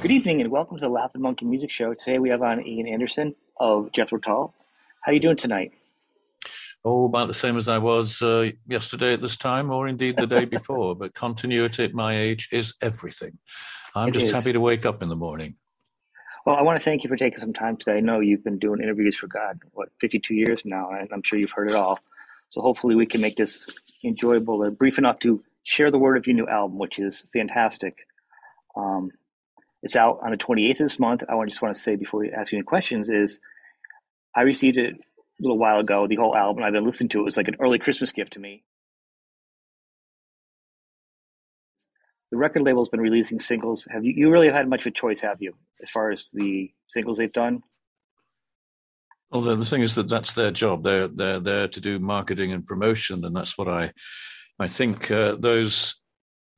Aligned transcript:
Good 0.00 0.10
evening 0.12 0.40
and 0.40 0.50
welcome 0.50 0.78
to 0.78 0.80
the 0.80 0.88
Laughing 0.88 1.20
Monkey 1.20 1.44
Music 1.44 1.70
Show. 1.70 1.92
Today 1.92 2.18
we 2.18 2.30
have 2.30 2.40
on 2.42 2.66
Ian 2.66 2.88
Anderson 2.88 3.34
of 3.58 3.92
Jethro 3.92 4.18
Tull. 4.18 4.54
How 5.02 5.12
are 5.12 5.14
you 5.14 5.20
doing 5.20 5.36
tonight? 5.36 5.72
Oh, 6.84 7.04
about 7.04 7.28
the 7.28 7.34
same 7.34 7.58
as 7.58 7.68
I 7.68 7.76
was 7.76 8.22
uh, 8.22 8.50
yesterday 8.66 9.12
at 9.12 9.20
this 9.20 9.36
time, 9.36 9.70
or 9.70 9.86
indeed 9.88 10.16
the 10.16 10.26
day 10.26 10.46
before. 10.46 10.96
but 10.96 11.12
continuity 11.14 11.84
at 11.84 11.92
my 11.92 12.16
age 12.16 12.48
is 12.50 12.74
everything. 12.80 13.36
I'm 13.94 14.08
It 14.08 14.12
just 14.12 14.26
is. 14.26 14.32
happy 14.32 14.52
to 14.54 14.60
wake 14.60 14.86
up 14.86 15.02
in 15.02 15.10
the 15.10 15.16
morning. 15.16 15.56
Well, 16.46 16.56
I 16.56 16.62
want 16.62 16.80
to 16.80 16.84
thank 16.84 17.04
you 17.04 17.08
for 17.10 17.16
taking 17.16 17.38
some 17.38 17.52
time 17.52 17.76
today. 17.76 17.98
I 17.98 18.00
know 18.00 18.20
you've 18.20 18.42
been 18.42 18.58
doing 18.58 18.80
interviews 18.82 19.16
for 19.16 19.26
God, 19.26 19.60
what, 19.72 19.90
52 20.00 20.34
years 20.34 20.64
now, 20.64 20.90
and 20.90 21.10
I'm 21.12 21.22
sure 21.22 21.38
you've 21.38 21.50
heard 21.52 21.68
it 21.68 21.74
all. 21.74 21.98
So 22.48 22.62
hopefully 22.62 22.94
we 22.94 23.04
can 23.04 23.20
make 23.20 23.36
this 23.36 23.66
enjoyable 24.02 24.62
and 24.62 24.76
brief 24.78 24.96
enough 24.96 25.18
to 25.20 25.42
share 25.64 25.90
the 25.90 25.98
word 25.98 26.16
of 26.16 26.26
your 26.26 26.34
new 26.34 26.48
album, 26.48 26.78
which 26.78 26.98
is 26.98 27.26
fantastic. 27.34 28.06
Um, 28.74 29.10
it's 29.82 29.96
out 29.96 30.20
on 30.22 30.30
the 30.30 30.36
28th 30.36 30.72
of 30.72 30.78
this 30.78 30.98
month. 30.98 31.22
I 31.28 31.44
just 31.44 31.62
want 31.62 31.74
to 31.74 31.80
say 31.80 31.96
before 31.96 32.20
we 32.20 32.30
ask 32.30 32.52
you 32.52 32.58
any 32.58 32.64
questions 32.64 33.08
is 33.08 33.40
I 34.34 34.42
received 34.42 34.76
it 34.76 34.94
a 34.94 35.42
little 35.42 35.58
while 35.58 35.78
ago, 35.78 36.06
the 36.06 36.16
whole 36.16 36.36
album. 36.36 36.62
I've 36.62 36.72
been 36.72 36.84
listening 36.84 37.08
to 37.10 37.18
it. 37.18 37.22
It 37.22 37.24
was 37.24 37.36
like 37.36 37.48
an 37.48 37.56
early 37.60 37.78
Christmas 37.78 38.12
gift 38.12 38.34
to 38.34 38.40
me. 38.40 38.62
The 42.30 42.36
record 42.36 42.62
label's 42.62 42.88
been 42.88 43.00
releasing 43.00 43.40
singles. 43.40 43.88
Have 43.90 44.04
you, 44.04 44.12
you 44.14 44.30
really 44.30 44.46
have 44.46 44.54
had 44.54 44.68
much 44.68 44.82
of 44.82 44.86
a 44.88 44.94
choice, 44.94 45.18
have 45.20 45.42
you, 45.42 45.54
as 45.82 45.90
far 45.90 46.10
as 46.10 46.30
the 46.32 46.70
singles 46.86 47.18
they've 47.18 47.32
done? 47.32 47.62
Although 49.32 49.56
the 49.56 49.64
thing 49.64 49.82
is 49.82 49.94
that 49.96 50.08
that's 50.08 50.34
their 50.34 50.50
job. 50.50 50.82
They're 50.82 51.08
they're 51.08 51.40
there 51.40 51.68
to 51.68 51.80
do 51.80 51.98
marketing 51.98 52.52
and 52.52 52.66
promotion, 52.66 53.24
and 53.24 53.34
that's 53.34 53.56
what 53.56 53.68
I 53.68 53.92
I 54.58 54.68
think 54.68 55.10
uh, 55.10 55.36
those. 55.38 55.99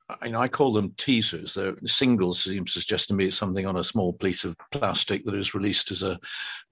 I, 0.09 0.29
know, 0.29 0.41
I 0.41 0.47
call 0.47 0.73
them 0.73 0.93
teasers. 0.97 1.53
They're 1.53 1.75
singles 1.85 2.41
seems 2.43 2.73
to 2.73 2.81
suggest 2.81 3.07
to 3.07 3.13
me 3.13 3.25
it's 3.25 3.37
something 3.37 3.65
on 3.65 3.77
a 3.77 3.83
small 3.83 4.13
piece 4.13 4.43
of 4.43 4.55
plastic 4.71 5.25
that 5.25 5.35
is 5.35 5.53
released 5.53 5.91
as 5.91 6.03
a 6.03 6.19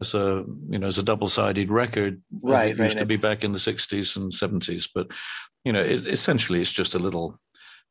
as 0.02 0.14
a 0.14 0.44
you 0.70 0.80
know 0.80 0.88
as 0.88 0.98
a 0.98 1.04
double 1.04 1.30
sided 1.30 1.72
record. 1.72 2.22
Right, 2.42 2.72
it 2.72 2.80
right, 2.80 2.86
used 2.88 2.98
to 2.98 3.06
be 3.06 3.18
back 3.18 3.44
in 3.44 3.54
the 3.54 3.60
sixties 3.60 4.18
and 4.18 4.34
seventies. 4.34 4.90
But 4.94 5.12
you 5.64 5.72
know, 5.72 5.82
it, 5.82 6.06
essentially, 6.06 6.62
it's 6.62 6.72
just 6.72 6.96
a 6.96 7.00
little 7.00 7.40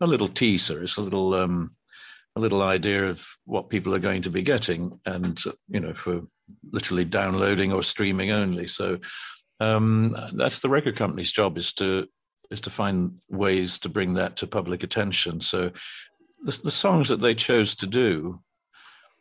a 0.01 0.07
little 0.07 0.29
teaser. 0.29 0.83
It's 0.83 0.99
a 0.99 1.03
little 1.03 1.35
um, 1.35 1.71
a 2.37 2.41
little 2.41 2.63
idea 2.63 3.09
of 3.09 3.27
what 3.45 3.71
people 3.71 3.95
are 3.95 3.99
going 3.99 4.23
to 4.23 4.31
be 4.31 4.43
getting, 4.43 5.01
and 5.07 5.43
you 5.69 5.81
know, 5.81 5.95
for 5.95 6.23
literally 6.71 7.05
downloading 7.05 7.73
or 7.73 7.83
streaming 7.83 8.31
only. 8.31 8.69
So 8.69 8.99
um, 9.61 10.17
that's 10.33 10.61
the 10.61 10.69
record 10.69 10.97
company's 10.97 11.33
job 11.33 11.57
is 11.59 11.73
to 11.75 12.09
is 12.51 12.61
to 12.63 12.71
find 12.71 13.19
ways 13.29 13.79
to 13.81 13.89
bring 13.89 14.15
that 14.15 14.37
to 14.37 14.47
public 14.47 14.83
attention. 14.83 15.41
So 15.41 15.71
the, 16.45 16.61
the 16.65 16.71
songs 16.71 17.09
that 17.09 17.21
they 17.21 17.35
chose 17.35 17.75
to 17.77 17.87
do, 17.87 18.41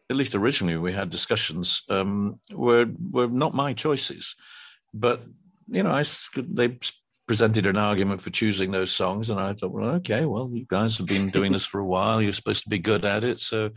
at 0.10 0.16
least 0.16 0.36
originally 0.36 0.78
we 0.78 0.94
had 0.94 1.10
discussions, 1.10 1.84
um, 1.90 2.40
were 2.52 2.88
were 3.12 3.28
not 3.28 3.54
my 3.54 3.74
choices, 3.74 4.36
but 4.94 5.24
you 5.68 5.84
know, 5.84 5.92
I 5.92 6.04
they 6.36 6.80
presented 7.28 7.68
an 7.68 7.78
argument 7.78 8.22
for 8.22 8.32
choosing 8.32 8.72
those 8.72 8.92
songs, 8.92 9.30
and 9.30 9.40
I 9.40 9.54
thought, 9.54 9.72
well, 9.72 9.90
okay, 9.98 10.26
well, 10.26 10.50
you 10.52 10.66
guys 10.68 10.98
have 10.98 11.06
been 11.06 11.30
doing 11.30 11.52
this 11.52 11.66
for 11.72 11.80
a 11.80 11.86
while. 11.86 12.22
You're 12.22 12.34
supposed 12.34 12.64
to 12.64 12.70
be 12.70 12.80
good 12.80 13.06
at 13.06 13.24
it, 13.24 13.40
so 13.40 13.70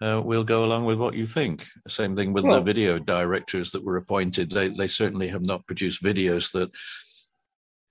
uh, 0.00 0.22
we'll 0.24 0.44
go 0.44 0.64
along 0.64 0.86
with 0.86 0.98
what 0.98 1.14
you 1.14 1.26
think. 1.26 1.66
Same 1.86 2.16
thing 2.16 2.32
with 2.32 2.44
Well- 2.44 2.54
the 2.54 2.62
video 2.62 2.98
directors 2.98 3.72
that 3.72 3.84
were 3.84 3.96
appointed. 3.98 4.50
They 4.50 4.68
they 4.68 4.86
certainly 4.86 5.28
have 5.28 5.44
not 5.44 5.66
produced 5.66 6.02
videos 6.02 6.52
that 6.52 6.70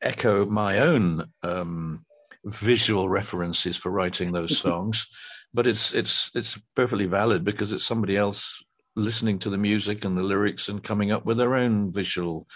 echo 0.01 0.45
my 0.45 0.79
own 0.79 1.25
um, 1.43 2.05
visual 2.45 3.09
references 3.09 3.77
for 3.77 3.91
writing 3.91 4.31
those 4.31 4.57
songs, 4.65 5.07
but 5.53 5.67
it's 5.67 5.93
it's 5.93 6.31
it's 6.35 6.59
perfectly 6.75 7.05
valid 7.05 7.43
because 7.43 7.73
it's 7.73 7.85
somebody 7.85 8.17
else 8.17 8.63
listening 8.95 9.39
to 9.39 9.49
the 9.49 9.57
music 9.57 10.03
and 10.03 10.17
the 10.17 10.23
lyrics 10.23 10.69
and 10.69 10.83
coming 10.83 11.11
up 11.11 11.25
with 11.25 11.37
their 11.37 11.55
own 11.55 11.91
visual 11.91 12.47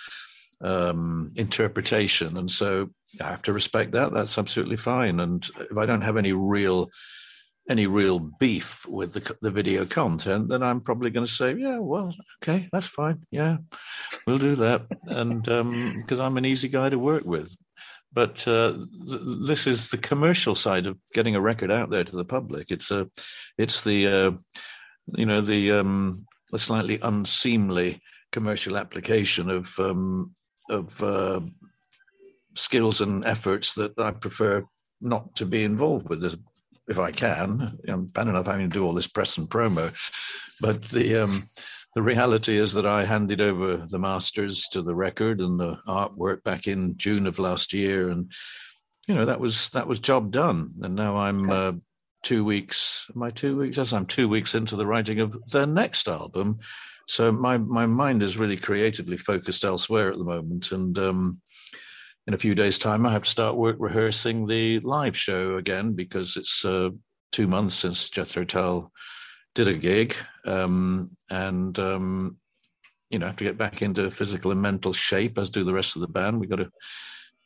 um, 0.61 1.31
interpretation. 1.35 2.37
And 2.37 2.49
so 2.49 2.89
I 3.21 3.25
have 3.25 3.43
to 3.43 3.53
respect 3.53 3.91
that. 3.91 4.11
That's 4.11 4.37
absolutely 4.37 4.77
fine. 4.77 5.19
And 5.19 5.47
if 5.59 5.77
I 5.77 5.85
don't 5.85 6.01
have 6.01 6.17
any 6.17 6.33
real 6.33 6.89
any 7.69 7.87
real 7.87 8.19
beef 8.19 8.85
with 8.87 9.13
the 9.13 9.35
the 9.41 9.51
video 9.51 9.85
content, 9.85 10.49
then 10.49 10.63
I'm 10.63 10.81
probably 10.81 11.09
going 11.09 11.25
to 11.25 11.31
say, 11.31 11.55
yeah, 11.55 11.77
well, 11.77 12.13
okay, 12.41 12.67
that's 12.71 12.87
fine. 12.87 13.25
Yeah, 13.31 13.57
we'll 14.25 14.39
do 14.39 14.55
that. 14.57 14.81
And 15.05 15.43
because 16.01 16.19
I'm 16.19 16.37
an 16.37 16.45
easy 16.45 16.67
guy 16.67 16.89
to 16.89 16.99
work 16.99 17.25
with. 17.25 17.55
But 18.13 18.45
uh, 18.45 18.73
th- 19.07 19.21
this 19.47 19.67
is 19.67 19.89
the 19.89 19.97
commercial 19.97 20.53
side 20.53 20.85
of 20.85 20.97
getting 21.13 21.35
a 21.35 21.41
record 21.41 21.71
out 21.71 21.89
there 21.89 22.03
to 22.03 22.15
the 22.15 22.25
public. 22.25 22.69
It's 22.69 22.91
a, 22.91 23.07
it's 23.57 23.83
the, 23.83 24.07
uh, 24.07 24.31
you 25.15 25.25
know, 25.25 25.39
the 25.39 25.71
um, 25.71 26.25
the 26.51 26.59
slightly 26.59 26.99
unseemly 27.01 28.01
commercial 28.33 28.75
application 28.75 29.49
of 29.49 29.79
um, 29.79 30.35
of 30.69 31.01
uh, 31.01 31.39
skills 32.55 32.99
and 32.99 33.25
efforts 33.25 33.75
that 33.75 33.97
I 33.97 34.11
prefer 34.11 34.65
not 34.99 35.35
to 35.37 35.45
be 35.45 35.63
involved 35.63 36.09
with, 36.09 36.23
as- 36.25 36.37
if 36.91 36.99
I 36.99 37.11
can. 37.11 37.79
I'm 37.87 38.05
bad 38.05 38.27
enough 38.27 38.45
having 38.45 38.69
to 38.69 38.73
do 38.73 38.85
all 38.85 38.93
this 38.93 39.07
press 39.07 39.37
and 39.37 39.49
promo, 39.49 39.93
but 40.59 40.83
the 40.83 41.23
um, 41.23 41.49
the 41.95 42.01
reality 42.01 42.57
is 42.57 42.73
that 42.73 42.85
I 42.85 43.05
handed 43.05 43.41
over 43.41 43.77
the 43.77 43.99
masters 43.99 44.67
to 44.71 44.81
the 44.81 44.95
record 44.95 45.41
and 45.41 45.59
the 45.59 45.77
artwork 45.87 46.43
back 46.43 46.67
in 46.67 46.97
June 46.97 47.27
of 47.27 47.39
last 47.39 47.73
year, 47.73 48.09
and 48.09 48.31
you 49.07 49.15
know 49.15 49.25
that 49.25 49.39
was 49.39 49.71
that 49.71 49.87
was 49.87 49.99
job 49.99 50.31
done. 50.31 50.73
And 50.81 50.95
now 50.95 51.17
I'm 51.17 51.49
uh, 51.49 51.71
two 52.23 52.45
weeks. 52.45 53.07
My 53.13 53.31
two 53.31 53.57
weeks? 53.57 53.77
Yes, 53.77 53.93
I'm 53.93 54.05
two 54.05 54.29
weeks 54.29 54.55
into 54.55 54.75
the 54.75 54.85
writing 54.85 55.19
of 55.19 55.37
the 55.49 55.65
next 55.65 56.07
album. 56.07 56.59
So 57.07 57.31
my 57.31 57.57
my 57.57 57.85
mind 57.85 58.23
is 58.23 58.37
really 58.37 58.57
creatively 58.57 59.17
focused 59.17 59.65
elsewhere 59.65 60.11
at 60.11 60.17
the 60.17 60.23
moment, 60.23 60.71
and 60.71 60.97
um, 60.97 61.41
in 62.27 62.33
a 62.33 62.37
few 62.37 62.53
days' 62.53 62.77
time, 62.77 63.05
I 63.05 63.11
have 63.11 63.23
to 63.23 63.29
start 63.29 63.57
work 63.57 63.77
rehearsing 63.79 64.47
the 64.47 64.79
live 64.79 65.17
show 65.17 65.57
again 65.57 65.93
because 65.93 66.37
it's 66.37 66.63
uh, 66.63 66.89
two 67.31 67.47
months 67.47 67.75
since 67.75 68.09
Jethro 68.09 68.45
Tull 68.45 68.91
did 69.55 69.67
a 69.67 69.73
gig, 69.73 70.15
um, 70.45 71.15
and 71.29 71.77
um, 71.79 72.37
you 73.09 73.19
know, 73.19 73.25
have 73.25 73.37
to 73.37 73.43
get 73.43 73.57
back 73.57 73.81
into 73.81 74.11
physical 74.11 74.51
and 74.51 74.61
mental 74.61 74.93
shape, 74.93 75.37
as 75.37 75.49
do 75.49 75.63
the 75.63 75.73
rest 75.73 75.95
of 75.95 76.01
the 76.01 76.07
band. 76.07 76.39
We've 76.39 76.49
got 76.49 76.57
to 76.57 76.71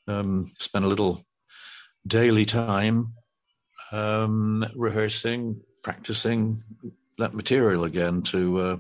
um, 0.08 0.52
spend 0.59 0.85
a 0.85 0.90
little 0.90 1.24
daily 2.06 2.46
time 2.46 3.14
um, 3.91 4.66
rehearsing, 4.75 5.62
practicing 5.84 6.64
that 7.18 7.34
material 7.34 7.85
again 7.85 8.22
to 8.24 8.59
uh, 8.59 8.78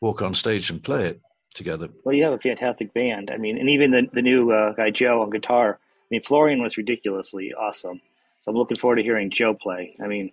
walk 0.00 0.22
on 0.22 0.32
stage 0.32 0.70
and 0.70 0.82
play 0.82 1.08
it 1.08 1.20
together. 1.58 1.88
Well, 2.04 2.14
you 2.14 2.24
have 2.24 2.32
a 2.32 2.38
fantastic 2.38 2.94
band. 2.94 3.30
I 3.30 3.36
mean, 3.36 3.58
and 3.58 3.68
even 3.68 3.90
the, 3.90 4.08
the 4.12 4.22
new 4.22 4.50
uh, 4.50 4.72
guy, 4.72 4.90
Joe, 4.90 5.20
on 5.20 5.30
guitar. 5.30 5.78
I 5.82 6.06
mean, 6.10 6.22
Florian 6.22 6.62
was 6.62 6.78
ridiculously 6.78 7.52
awesome. 7.52 8.00
So 8.38 8.50
I'm 8.50 8.56
looking 8.56 8.78
forward 8.78 8.96
to 8.96 9.02
hearing 9.02 9.30
Joe 9.30 9.52
play. 9.52 9.94
I 10.02 10.06
mean, 10.06 10.30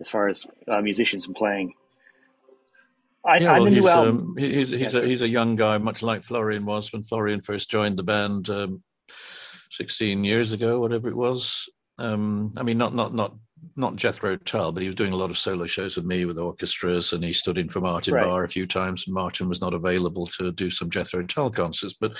as 0.00 0.08
far 0.08 0.28
as 0.28 0.44
uh, 0.66 0.82
musicians 0.82 1.26
and 1.26 1.34
playing. 1.34 1.72
I, 3.24 3.38
Yeah, 3.38 3.58
well, 3.58 3.64
he's, 3.66 3.86
um, 3.86 4.34
he's, 4.38 4.70
he's, 4.70 4.94
Yeah, 4.94 5.00
a, 5.00 5.06
he's 5.06 5.22
a 5.22 5.28
young 5.28 5.56
guy, 5.56 5.78
much 5.78 6.02
like 6.02 6.24
Florian 6.24 6.66
was 6.66 6.92
when 6.92 7.04
Florian 7.04 7.40
first 7.40 7.70
joined 7.70 7.96
the 7.96 8.02
band 8.02 8.50
um, 8.50 8.82
16 9.70 10.24
years 10.24 10.52
ago, 10.52 10.80
whatever 10.80 11.08
it 11.08 11.16
was. 11.16 11.68
Um, 11.98 12.52
I 12.56 12.62
mean, 12.62 12.78
not 12.78 12.94
not 12.94 13.12
not 13.12 13.34
not 13.76 13.96
Jethro 13.96 14.36
Tull, 14.36 14.72
but 14.72 14.82
he 14.82 14.88
was 14.88 14.94
doing 14.96 15.12
a 15.12 15.16
lot 15.16 15.30
of 15.30 15.38
solo 15.38 15.66
shows 15.66 15.96
with 15.96 16.04
me 16.04 16.24
with 16.24 16.38
orchestras, 16.38 17.12
and 17.12 17.22
he 17.22 17.32
stood 17.32 17.58
in 17.58 17.68
for 17.68 17.80
Martin 17.80 18.14
Right. 18.14 18.24
Barre 18.24 18.44
a 18.44 18.48
few 18.48 18.66
times. 18.66 19.06
Martin 19.06 19.48
was 19.48 19.60
not 19.60 19.74
available 19.74 20.26
to 20.26 20.50
do 20.52 20.70
some 20.70 20.90
Jethro 20.90 21.22
Tull 21.22 21.50
concerts, 21.50 21.94
but 21.98 22.16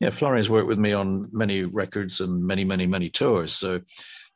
yeah, 0.00 0.10
Florian's 0.10 0.50
worked 0.50 0.68
with 0.68 0.78
me 0.78 0.92
on 0.92 1.28
many 1.32 1.62
records 1.62 2.20
and 2.20 2.44
many, 2.46 2.64
many, 2.64 2.86
many 2.86 3.10
tours. 3.10 3.52
So 3.52 3.80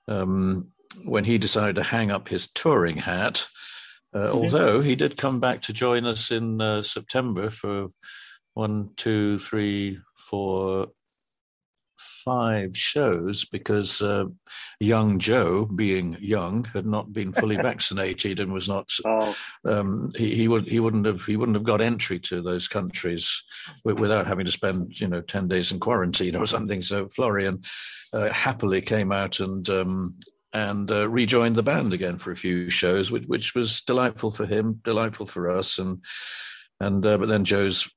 um, 0.09 0.71
when 1.05 1.25
he 1.25 1.39
decided 1.39 1.77
to 1.77 1.83
hang 1.83 2.11
up 2.11 2.29
his 2.29 2.49
touring 2.53 2.97
hat, 2.97 3.47
uh, 4.15 4.31
although 4.33 4.81
he 4.81 4.95
did 4.95 5.17
come 5.17 5.41
back 5.41 5.63
to 5.63 5.73
join 5.73 6.05
us 6.05 6.31
in 6.31 6.61
uh, 6.61 6.83
September 6.83 7.51
for 7.51 7.89
one, 8.55 8.91
two, 8.97 9.39
three, 9.39 10.01
four, 10.29 10.89
five 12.29 12.77
shows 12.77 13.47
because 13.47 14.03
uh, 14.03 14.25
young 14.81 15.19
Joe, 15.19 15.65
being 15.65 16.17
young, 16.21 16.65
had 16.75 16.85
not 16.85 17.11
been 17.11 17.33
fully 17.33 17.57
vaccinated 17.71 18.39
and 18.39 18.53
was 18.53 18.69
not. 18.69 18.91
oh, 19.07 19.35
Um, 19.65 20.13
he, 20.15 20.35
he 20.35 20.49
would 20.49 20.67
he 20.69 20.79
wouldn't 20.79 21.07
have 21.07 21.25
he 21.25 21.37
wouldn't 21.37 21.57
have 21.57 21.65
got 21.73 21.81
entry 21.81 22.19
to 22.21 22.43
those 22.43 22.69
countries 22.69 23.43
wi- 23.85 24.01
without 24.01 24.27
having 24.27 24.45
to 24.45 24.53
spend 24.53 25.01
you 25.01 25.09
know 25.09 25.23
ten 25.23 25.49
days 25.49 25.73
in 25.73 25.81
quarantine 25.81 26.37
or 26.37 26.47
something. 26.47 26.83
So 26.83 27.09
Florian 27.09 27.63
uh, 28.13 28.31
happily 28.31 28.83
came 28.83 29.11
out 29.11 29.41
and 29.41 29.69
um, 29.71 30.19
and 30.53 30.91
uh, 30.91 31.09
rejoined 31.09 31.57
the 31.57 31.63
band 31.63 31.93
again 31.95 32.19
for 32.19 32.31
a 32.33 32.37
few 32.37 32.69
shows, 32.69 33.11
which 33.11 33.25
which 33.27 33.55
was 33.55 33.81
delightful 33.81 34.33
for 34.33 34.45
him, 34.45 34.81
delightful 34.85 35.27
for 35.27 35.51
us, 35.51 35.79
and 35.79 36.05
and 36.81 37.07
uh, 37.07 37.17
but 37.17 37.29
then 37.29 37.45
Joe's 37.45 37.89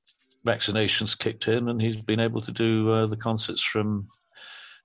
vaccinations 0.46 1.18
kicked 1.18 1.48
in, 1.48 1.68
and 1.68 1.80
he's 1.80 1.96
been 1.96 2.20
able 2.20 2.40
to 2.40 2.52
do 2.52 2.90
uh, 2.90 3.06
the 3.06 3.16
concerts 3.16 3.62
from 3.62 4.08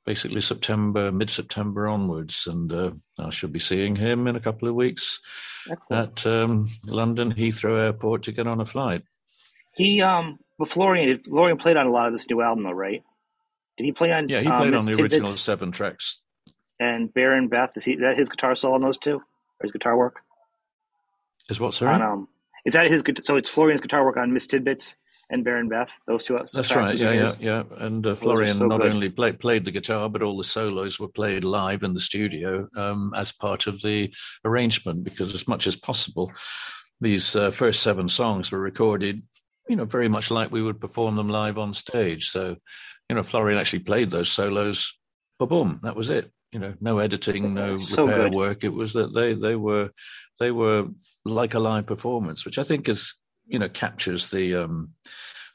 basically 0.07 0.39
September, 0.39 1.11
mid 1.11 1.29
September 1.29 1.87
onwards. 1.87 2.47
And 2.47 2.71
uh, 2.71 2.91
I 3.19 3.29
should 3.29 3.51
be 3.51 3.59
seeing 3.59 3.95
him 3.95 4.25
in 4.25 4.37
a 4.37 4.39
couple 4.39 4.67
of 4.67 4.73
weeks 4.73 5.19
Excellent. 5.69 6.25
at 6.25 6.31
um, 6.31 6.67
London 6.85 7.33
Heathrow 7.33 7.77
Airport 7.77 8.23
to 8.23 8.31
get 8.31 8.47
on 8.47 8.61
a 8.61 8.65
flight. 8.65 9.03
He, 9.75 10.01
um, 10.01 10.39
but 10.57 10.69
Florian, 10.69 11.21
Florian 11.23 11.57
played 11.57 11.77
on 11.77 11.85
a 11.85 11.91
lot 11.91 12.07
of 12.07 12.13
this 12.13 12.25
new 12.27 12.41
album, 12.41 12.63
though, 12.63 12.71
right? 12.71 13.03
Did 13.77 13.83
he 13.83 13.91
play 13.91 14.11
on? 14.11 14.29
Yeah, 14.29 14.39
he 14.39 14.47
played 14.47 14.73
um, 14.73 14.79
on 14.79 14.85
the 14.85 14.99
original 14.99 15.27
seven 15.27 15.71
tracks. 15.71 16.23
And 16.79 17.13
Barren 17.13 17.49
Beth, 17.49 17.73
is, 17.75 17.83
he, 17.83 17.93
is 17.93 17.99
that 17.99 18.17
his 18.17 18.29
guitar 18.29 18.55
solo 18.55 18.75
on 18.75 18.81
those 18.81 18.97
two? 18.97 19.17
Or 19.17 19.63
his 19.63 19.71
guitar 19.71 19.97
work? 19.97 20.21
Is 21.49 21.59
what, 21.59 21.73
sorry? 21.73 21.93
On, 21.93 22.01
um, 22.01 22.27
is 22.65 22.73
that 22.73 22.89
his, 22.89 23.03
so 23.23 23.35
it's 23.35 23.49
Florian's 23.49 23.81
guitar 23.81 24.05
work 24.05 24.17
on 24.17 24.33
Miss 24.33 24.47
Tibbets 24.47 24.95
and 25.29 25.43
Barren 25.43 25.67
Beth, 25.67 25.97
those 26.07 26.23
two. 26.23 26.39
That's 26.53 26.73
right. 26.73 26.95
Yeah, 26.95 27.11
yeah, 27.11 27.33
yeah. 27.39 27.63
And 27.77 28.05
uh, 28.05 28.15
Florian 28.15 28.57
so 28.57 28.67
not 28.67 28.81
good. 28.81 28.91
only 28.91 29.09
play, 29.09 29.33
played 29.33 29.65
the 29.65 29.71
guitar, 29.71 30.09
but 30.09 30.21
all 30.21 30.37
the 30.37 30.43
solos 30.43 30.99
were 30.99 31.09
played 31.09 31.43
live 31.43 31.83
in 31.83 31.93
the 31.93 31.99
studio 31.99 32.67
um, 32.77 33.13
as 33.15 33.33
part 33.33 33.67
of 33.67 33.81
the 33.81 34.13
arrangement. 34.45 35.03
Because 35.03 35.33
as 35.33 35.47
much 35.47 35.67
as 35.67 35.75
possible, 35.75 36.31
these 37.01 37.35
uh, 37.35 37.51
first 37.51 37.83
seven 37.83 38.07
songs 38.07 38.51
were 38.51 38.59
recorded, 38.59 39.21
you 39.67 39.75
know, 39.75 39.85
very 39.85 40.07
much 40.07 40.31
like 40.31 40.51
we 40.51 40.63
would 40.63 40.79
perform 40.79 41.15
them 41.15 41.29
live 41.29 41.57
on 41.57 41.73
stage. 41.73 42.29
So, 42.29 42.55
you 43.09 43.15
know, 43.15 43.23
Florian 43.23 43.59
actually 43.59 43.79
played 43.79 44.09
those 44.09 44.29
solos. 44.29 44.97
Boom, 45.39 45.81
that 45.83 45.95
was 45.95 46.09
it. 46.09 46.31
You 46.53 46.59
know, 46.59 46.73
no 46.79 46.99
editing, 46.99 47.53
no 47.53 47.73
so 47.73 48.05
repair 48.05 48.29
good. 48.29 48.33
work. 48.33 48.63
It 48.63 48.69
was 48.69 48.93
that 48.93 49.13
they 49.13 49.33
they 49.33 49.55
were 49.55 49.89
they 50.39 50.51
were 50.51 50.85
like 51.25 51.53
a 51.53 51.59
live 51.59 51.85
performance, 51.85 52.45
which 52.45 52.57
I 52.57 52.63
think 52.63 52.87
is 52.87 53.13
you 53.47 53.59
know 53.59 53.69
captures 53.69 54.29
the 54.29 54.55
um, 54.55 54.93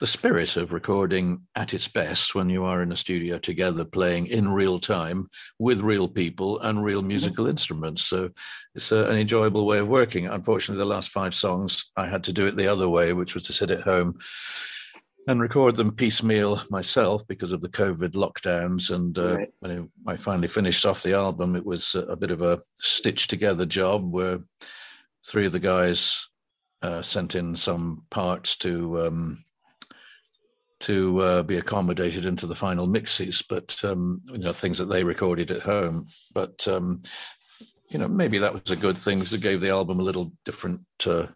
the 0.03 0.07
spirit 0.09 0.57
of 0.57 0.73
recording 0.73 1.43
at 1.55 1.73
its 1.73 1.87
best 1.87 2.35
when 2.35 2.49
you 2.51 2.65
are 2.65 2.83
in 2.83 2.91
a 2.91 2.97
studio 2.97 3.39
together 3.39 3.85
playing 3.85 4.27
in 4.27 4.49
real 4.49 4.81
time 4.81 5.29
with 5.61 5.81
real 5.81 6.09
people 6.09 6.59
and 6.59 6.83
real 6.83 6.99
mm-hmm. 6.99 7.07
musical 7.07 7.47
instruments 7.47 8.03
so 8.03 8.29
it's 8.75 8.91
a, 8.91 9.05
an 9.05 9.17
enjoyable 9.17 9.65
way 9.65 9.79
of 9.79 9.87
working 9.87 10.27
unfortunately 10.27 10.83
the 10.83 10.95
last 10.95 11.11
five 11.11 11.33
songs 11.35 11.93
i 11.97 12.05
had 12.05 12.25
to 12.25 12.33
do 12.33 12.49
it 12.49 12.57
the 12.57 12.67
other 12.67 12.89
way 12.89 13.13
which 13.13 13.35
was 13.35 13.45
to 13.45 13.53
sit 13.53 13.71
at 13.71 13.83
home 13.83 14.19
and 15.29 15.41
record 15.41 15.77
them 15.77 15.93
piecemeal 15.93 16.61
myself 16.69 17.25
because 17.29 17.53
of 17.53 17.61
the 17.61 17.69
covid 17.69 18.11
lockdowns 18.11 18.91
and 18.91 19.21
uh, 19.21 19.37
right. 19.37 19.53
when 19.61 19.89
i 20.09 20.17
finally 20.17 20.49
finished 20.49 20.85
off 20.85 21.05
the 21.05 21.15
album 21.15 21.55
it 21.55 21.65
was 21.65 21.95
a 21.95 22.17
bit 22.17 22.33
of 22.33 22.43
a 22.43 22.61
stitched 22.75 23.31
together 23.31 23.65
job 23.65 24.13
where 24.13 24.41
three 25.25 25.47
of 25.47 25.53
the 25.53 25.61
guys 25.61 26.27
uh, 26.83 27.03
sent 27.03 27.35
in 27.35 27.57
some 27.57 28.05
parts 28.11 28.57
to 28.57 29.07
um, 29.07 29.45
to 30.81 31.21
uh, 31.21 31.43
be 31.45 31.59
accommodated 31.59 32.27
into 32.27 32.47
the 32.47 32.57
final 32.57 32.89
mixes, 32.89 33.41
but 33.41 33.77
um, 33.85 34.21
you 34.27 34.39
know 34.39 34.53
things 34.53 34.79
that 34.79 34.87
they 34.87 35.05
recorded 35.05 35.51
at 35.51 35.63
home. 35.63 36.07
But 36.35 36.67
um, 36.67 37.01
you 37.89 37.99
know 37.99 38.09
maybe 38.09 38.39
that 38.39 38.53
was 38.53 38.71
a 38.73 38.77
good 38.77 38.99
thing 38.99 39.21
because 39.21 39.33
it 39.33 39.43
gave 39.43 39.61
the 39.61 39.71
album 39.71 40.01
a 40.01 40.03
little 40.03 40.33
different 40.45 40.81
uh, 41.07 41.27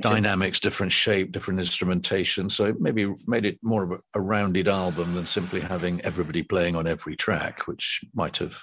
dynamics, 0.00 0.58
different 0.58 0.92
shape, 0.92 1.32
different 1.32 1.60
instrumentation. 1.60 2.48
So 2.48 2.66
it 2.66 2.80
maybe 2.80 3.14
made 3.26 3.44
it 3.44 3.58
more 3.62 3.82
of 3.82 3.92
a, 3.92 3.98
a, 4.14 4.20
rounded 4.20 4.68
album 4.68 5.14
than 5.14 5.26
simply 5.26 5.60
having 5.60 6.00
everybody 6.00 6.42
playing 6.42 6.74
on 6.74 6.86
every 6.86 7.14
track, 7.14 7.66
which 7.66 8.02
might 8.14 8.38
have 8.38 8.56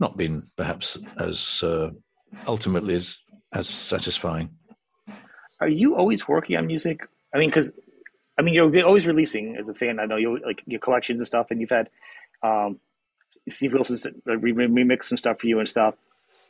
not 0.00 0.16
been 0.16 0.42
perhaps 0.56 0.98
as 1.18 1.62
uh, 1.62 1.90
ultimately 2.48 2.94
as 2.94 3.18
as 3.52 3.68
satisfying 3.68 4.50
are 5.60 5.68
you 5.68 5.96
always 5.96 6.26
working 6.26 6.56
on 6.56 6.66
music? 6.66 7.08
I 7.34 7.38
mean, 7.38 7.48
because 7.48 7.72
I 8.38 8.42
mean, 8.42 8.54
you're 8.54 8.86
always 8.86 9.06
releasing 9.06 9.56
as 9.56 9.68
a 9.68 9.74
fan. 9.74 10.00
I 10.00 10.06
know 10.06 10.16
you 10.16 10.38
like 10.44 10.62
your 10.66 10.80
collections 10.80 11.20
and 11.20 11.26
stuff, 11.26 11.50
and 11.50 11.60
you've 11.60 11.70
had 11.70 11.88
um, 12.42 12.80
Steve 13.48 13.72
Wilson's 13.72 14.06
remix 14.26 15.04
some 15.04 15.18
stuff 15.18 15.40
for 15.40 15.46
you 15.46 15.60
and 15.60 15.68
stuff. 15.68 15.96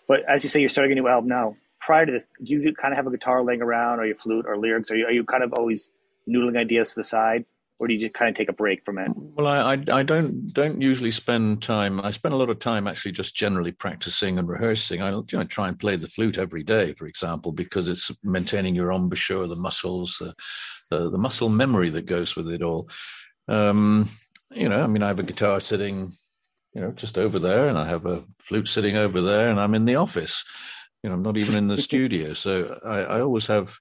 But 0.08 0.20
as 0.28 0.44
you 0.44 0.50
say, 0.50 0.60
you're 0.60 0.68
starting 0.68 0.92
a 0.92 1.00
new 1.00 1.08
album 1.08 1.28
now. 1.28 1.56
Prior 1.80 2.06
to 2.06 2.12
this, 2.12 2.26
do 2.42 2.54
you 2.54 2.74
kind 2.74 2.94
of 2.94 2.96
have 2.96 3.06
a 3.06 3.10
guitar 3.10 3.42
laying 3.44 3.60
around, 3.60 4.00
or 4.00 4.06
your 4.06 4.16
flute, 4.16 4.46
or 4.48 4.56
lyrics? 4.56 4.90
Are 4.90 4.96
you, 4.96 5.06
are 5.06 5.12
you 5.12 5.24
kind 5.24 5.42
of 5.42 5.52
always 5.52 5.90
noodling 6.28 6.58
ideas 6.58 6.90
to 6.90 6.96
the 6.96 7.04
side? 7.04 7.44
Or 7.78 7.88
do 7.88 7.94
you 7.94 8.00
just 8.00 8.14
kind 8.14 8.28
of 8.28 8.36
take 8.36 8.48
a 8.48 8.52
break 8.52 8.84
from 8.84 8.98
it? 8.98 9.10
Well, 9.14 9.46
I, 9.46 9.74
I, 9.74 9.98
I 9.98 10.02
don't 10.02 10.52
don't 10.52 10.80
usually 10.80 11.10
spend 11.10 11.62
time. 11.62 12.00
I 12.00 12.10
spend 12.10 12.32
a 12.32 12.36
lot 12.36 12.50
of 12.50 12.58
time 12.58 12.86
actually 12.86 13.12
just 13.12 13.34
generally 13.34 13.72
practicing 13.72 14.38
and 14.38 14.48
rehearsing. 14.48 15.02
I, 15.02 15.10
you 15.10 15.24
know, 15.32 15.44
try 15.44 15.68
and 15.68 15.78
play 15.78 15.96
the 15.96 16.08
flute 16.08 16.38
every 16.38 16.62
day, 16.62 16.92
for 16.92 17.06
example, 17.06 17.52
because 17.52 17.88
it's 17.88 18.10
maintaining 18.22 18.74
your 18.74 18.92
embouchure, 18.92 19.48
the 19.48 19.56
muscles, 19.56 20.18
the, 20.18 20.34
the, 20.90 21.10
the 21.10 21.18
muscle 21.18 21.48
memory 21.48 21.88
that 21.90 22.06
goes 22.06 22.36
with 22.36 22.48
it 22.48 22.62
all. 22.62 22.88
Um, 23.48 24.08
you 24.52 24.68
know, 24.68 24.82
I 24.82 24.86
mean, 24.86 25.02
I 25.02 25.08
have 25.08 25.18
a 25.18 25.24
guitar 25.24 25.58
sitting, 25.58 26.12
you 26.74 26.80
know, 26.80 26.92
just 26.92 27.18
over 27.18 27.38
there, 27.38 27.68
and 27.68 27.76
I 27.76 27.88
have 27.88 28.06
a 28.06 28.24
flute 28.38 28.68
sitting 28.68 28.96
over 28.96 29.20
there, 29.20 29.48
and 29.48 29.60
I'm 29.60 29.74
in 29.74 29.84
the 29.84 29.96
office. 29.96 30.44
You 31.02 31.10
know, 31.10 31.16
I'm 31.16 31.22
not 31.22 31.36
even 31.36 31.56
in 31.56 31.66
the 31.66 31.78
studio, 31.82 32.34
so 32.34 32.78
I, 32.84 32.98
I 33.00 33.20
always 33.20 33.48
have 33.48 33.76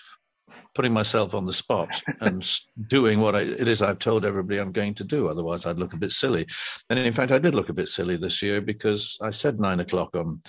putting 0.74 0.92
myself 0.92 1.34
on 1.34 1.44
the 1.44 1.52
spot 1.52 2.02
and 2.20 2.48
doing 2.88 3.20
what 3.20 3.36
I, 3.36 3.40
it 3.40 3.68
is 3.68 3.82
I've 3.82 3.98
told 3.98 4.24
everybody 4.24 4.58
I'm 4.58 4.72
going 4.72 4.94
to 4.94 5.04
do. 5.04 5.28
Otherwise, 5.28 5.66
I'd 5.66 5.78
look 5.78 5.92
a 5.92 5.98
bit 5.98 6.12
silly. 6.12 6.46
And 6.88 6.98
in 6.98 7.12
fact, 7.12 7.32
I 7.32 7.38
did 7.38 7.54
look 7.54 7.68
a 7.68 7.74
bit 7.74 7.88
silly 7.88 8.16
this 8.16 8.42
year 8.42 8.60
because 8.60 9.18
I 9.20 9.30
said 9.30 9.60
nine 9.60 9.80
o'clock 9.80 10.14
on 10.14 10.40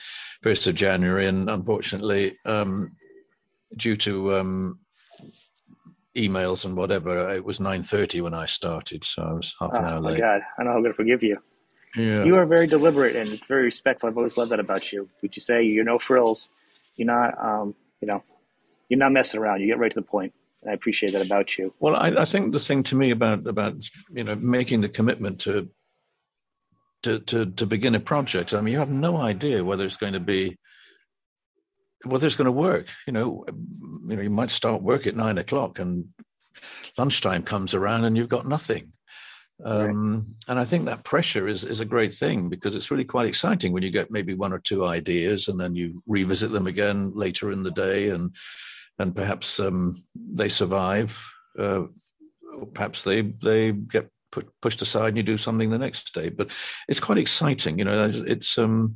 first 0.41 0.67
of 0.67 0.75
January, 0.75 1.27
and 1.27 1.49
unfortunately, 1.49 2.33
um, 2.45 2.91
due 3.77 3.97
to 3.97 4.35
um, 4.35 4.79
emails 6.15 6.65
and 6.65 6.77
whatever, 6.77 7.29
it 7.29 7.43
was 7.43 7.59
nine 7.59 7.83
thirty 7.83 8.21
when 8.21 8.33
I 8.33 8.45
started, 8.45 9.03
so 9.03 9.23
I 9.23 9.33
was 9.33 9.55
half 9.59 9.73
an 9.73 9.83
oh, 9.83 9.87
hour 9.87 9.99
late. 9.99 10.21
Oh 10.21 10.25
my 10.25 10.37
God, 10.37 10.41
I 10.57 10.63
know 10.63 10.71
I'm 10.71 10.81
going 10.81 10.93
to 10.93 10.93
forgive 10.93 11.23
you. 11.23 11.37
Yeah. 11.95 12.23
You 12.23 12.35
are 12.37 12.45
very 12.45 12.65
deliberate 12.65 13.15
and 13.15 13.43
very 13.45 13.65
respectful. 13.65 14.09
I've 14.09 14.17
always 14.17 14.37
loved 14.37 14.51
that 14.51 14.59
about 14.59 14.91
you. 14.91 15.09
Would 15.21 15.35
you 15.35 15.41
say 15.41 15.63
you're 15.63 15.83
no 15.83 15.99
frills? 15.99 16.49
You're 16.95 17.07
not, 17.07 17.37
um, 17.43 17.75
you 18.01 18.07
know, 18.07 18.23
you're 18.93 18.99
not 18.99 19.11
messing 19.11 19.39
around. 19.39 19.59
You 19.59 19.65
get 19.65 19.79
right 19.79 19.91
to 19.91 19.99
the 19.99 20.05
point. 20.05 20.33
And 20.61 20.69
I 20.69 20.75
appreciate 20.75 21.13
that 21.13 21.25
about 21.25 21.57
you. 21.57 21.73
Well, 21.79 21.95
I, 21.95 22.09
I 22.09 22.25
think 22.25 22.51
the 22.51 22.59
thing 22.59 22.83
to 22.83 22.95
me 22.95 23.09
about 23.09 23.47
about 23.47 23.89
you 24.11 24.23
know 24.23 24.35
making 24.35 24.81
the 24.81 24.89
commitment 24.89 25.39
to 25.41 25.69
to 27.01 27.19
to 27.19 27.47
to 27.47 27.65
begin 27.65 27.95
a 27.95 27.99
project. 27.99 28.53
I 28.53 28.61
mean, 28.61 28.73
you 28.73 28.79
have 28.79 28.91
no 28.91 29.17
idea 29.17 29.63
whether 29.63 29.83
it's 29.83 29.97
going 29.97 30.13
to 30.13 30.19
be 30.19 30.59
whether 32.05 32.27
it's 32.27 32.35
going 32.35 32.45
to 32.45 32.51
work. 32.51 32.85
You 33.07 33.13
know, 33.13 33.45
you 34.07 34.15
know, 34.15 34.21
you 34.21 34.29
might 34.29 34.51
start 34.51 34.83
work 34.83 35.07
at 35.07 35.15
nine 35.15 35.39
o'clock 35.39 35.79
and 35.79 36.09
lunchtime 36.95 37.41
comes 37.41 37.73
around 37.73 38.05
and 38.05 38.15
you've 38.15 38.29
got 38.29 38.47
nothing. 38.47 38.93
Um, 39.65 40.13
right. 40.13 40.23
And 40.49 40.59
I 40.59 40.65
think 40.65 40.85
that 40.85 41.03
pressure 41.03 41.47
is 41.47 41.63
is 41.63 41.81
a 41.81 41.85
great 41.85 42.13
thing 42.13 42.47
because 42.47 42.75
it's 42.75 42.91
really 42.91 43.05
quite 43.05 43.27
exciting 43.27 43.73
when 43.73 43.83
you 43.83 43.89
get 43.89 44.11
maybe 44.11 44.35
one 44.35 44.53
or 44.53 44.59
two 44.59 44.85
ideas 44.85 45.47
and 45.47 45.59
then 45.59 45.75
you 45.75 46.03
revisit 46.07 46.51
them 46.51 46.67
again 46.67 47.11
later 47.15 47.51
in 47.51 47.63
the 47.63 47.71
day 47.71 48.09
and 48.09 48.35
and 48.99 49.15
perhaps 49.15 49.59
um, 49.59 50.03
they 50.15 50.49
survive. 50.49 51.21
Uh, 51.57 51.83
perhaps 52.73 53.03
they 53.03 53.21
they 53.21 53.71
get 53.71 54.09
put, 54.31 54.49
pushed 54.61 54.81
aside 54.81 55.09
and 55.09 55.17
you 55.17 55.23
do 55.23 55.37
something 55.37 55.69
the 55.69 55.77
next 55.77 56.13
day. 56.13 56.29
But 56.29 56.51
it's 56.87 56.99
quite 56.99 57.17
exciting, 57.17 57.79
you 57.79 57.85
know. 57.85 58.05
It's, 58.05 58.17
it's 58.17 58.57
um 58.57 58.95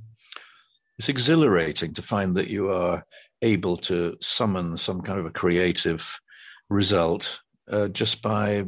it's 0.97 1.09
exhilarating 1.09 1.93
to 1.93 2.01
find 2.01 2.35
that 2.35 2.49
you 2.49 2.71
are 2.71 3.05
able 3.41 3.77
to 3.77 4.17
summon 4.19 4.77
some 4.77 5.01
kind 5.01 5.19
of 5.19 5.25
a 5.25 5.31
creative 5.31 6.19
result 6.69 7.39
uh, 7.71 7.87
just 7.87 8.21
by 8.21 8.65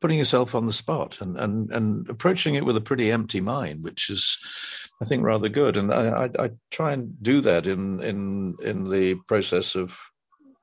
putting 0.00 0.18
yourself 0.18 0.54
on 0.54 0.66
the 0.66 0.72
spot 0.72 1.22
and 1.22 1.38
and 1.38 1.70
and 1.72 2.08
approaching 2.10 2.56
it 2.56 2.64
with 2.64 2.76
a 2.76 2.80
pretty 2.80 3.10
empty 3.10 3.40
mind, 3.40 3.82
which 3.82 4.10
is 4.10 4.38
I 5.00 5.06
think 5.06 5.24
rather 5.24 5.48
good. 5.48 5.76
And 5.76 5.92
I, 5.92 6.24
I, 6.24 6.44
I 6.44 6.50
try 6.70 6.92
and 6.92 7.20
do 7.22 7.40
that 7.40 7.66
in 7.66 8.00
in 8.00 8.54
in 8.62 8.90
the 8.90 9.14
process 9.26 9.74
of 9.74 9.96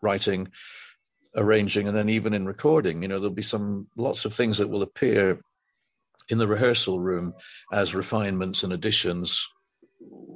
writing, 0.01 0.49
arranging, 1.35 1.87
and 1.87 1.95
then 1.95 2.09
even 2.09 2.33
in 2.33 2.45
recording. 2.45 3.01
You 3.01 3.07
know, 3.07 3.19
there'll 3.19 3.33
be 3.33 3.41
some 3.41 3.87
lots 3.95 4.25
of 4.25 4.33
things 4.33 4.57
that 4.57 4.69
will 4.69 4.81
appear 4.81 5.41
in 6.29 6.37
the 6.37 6.47
rehearsal 6.47 6.99
room 6.99 7.33
as 7.71 7.95
refinements 7.95 8.63
and 8.63 8.73
additions 8.73 9.47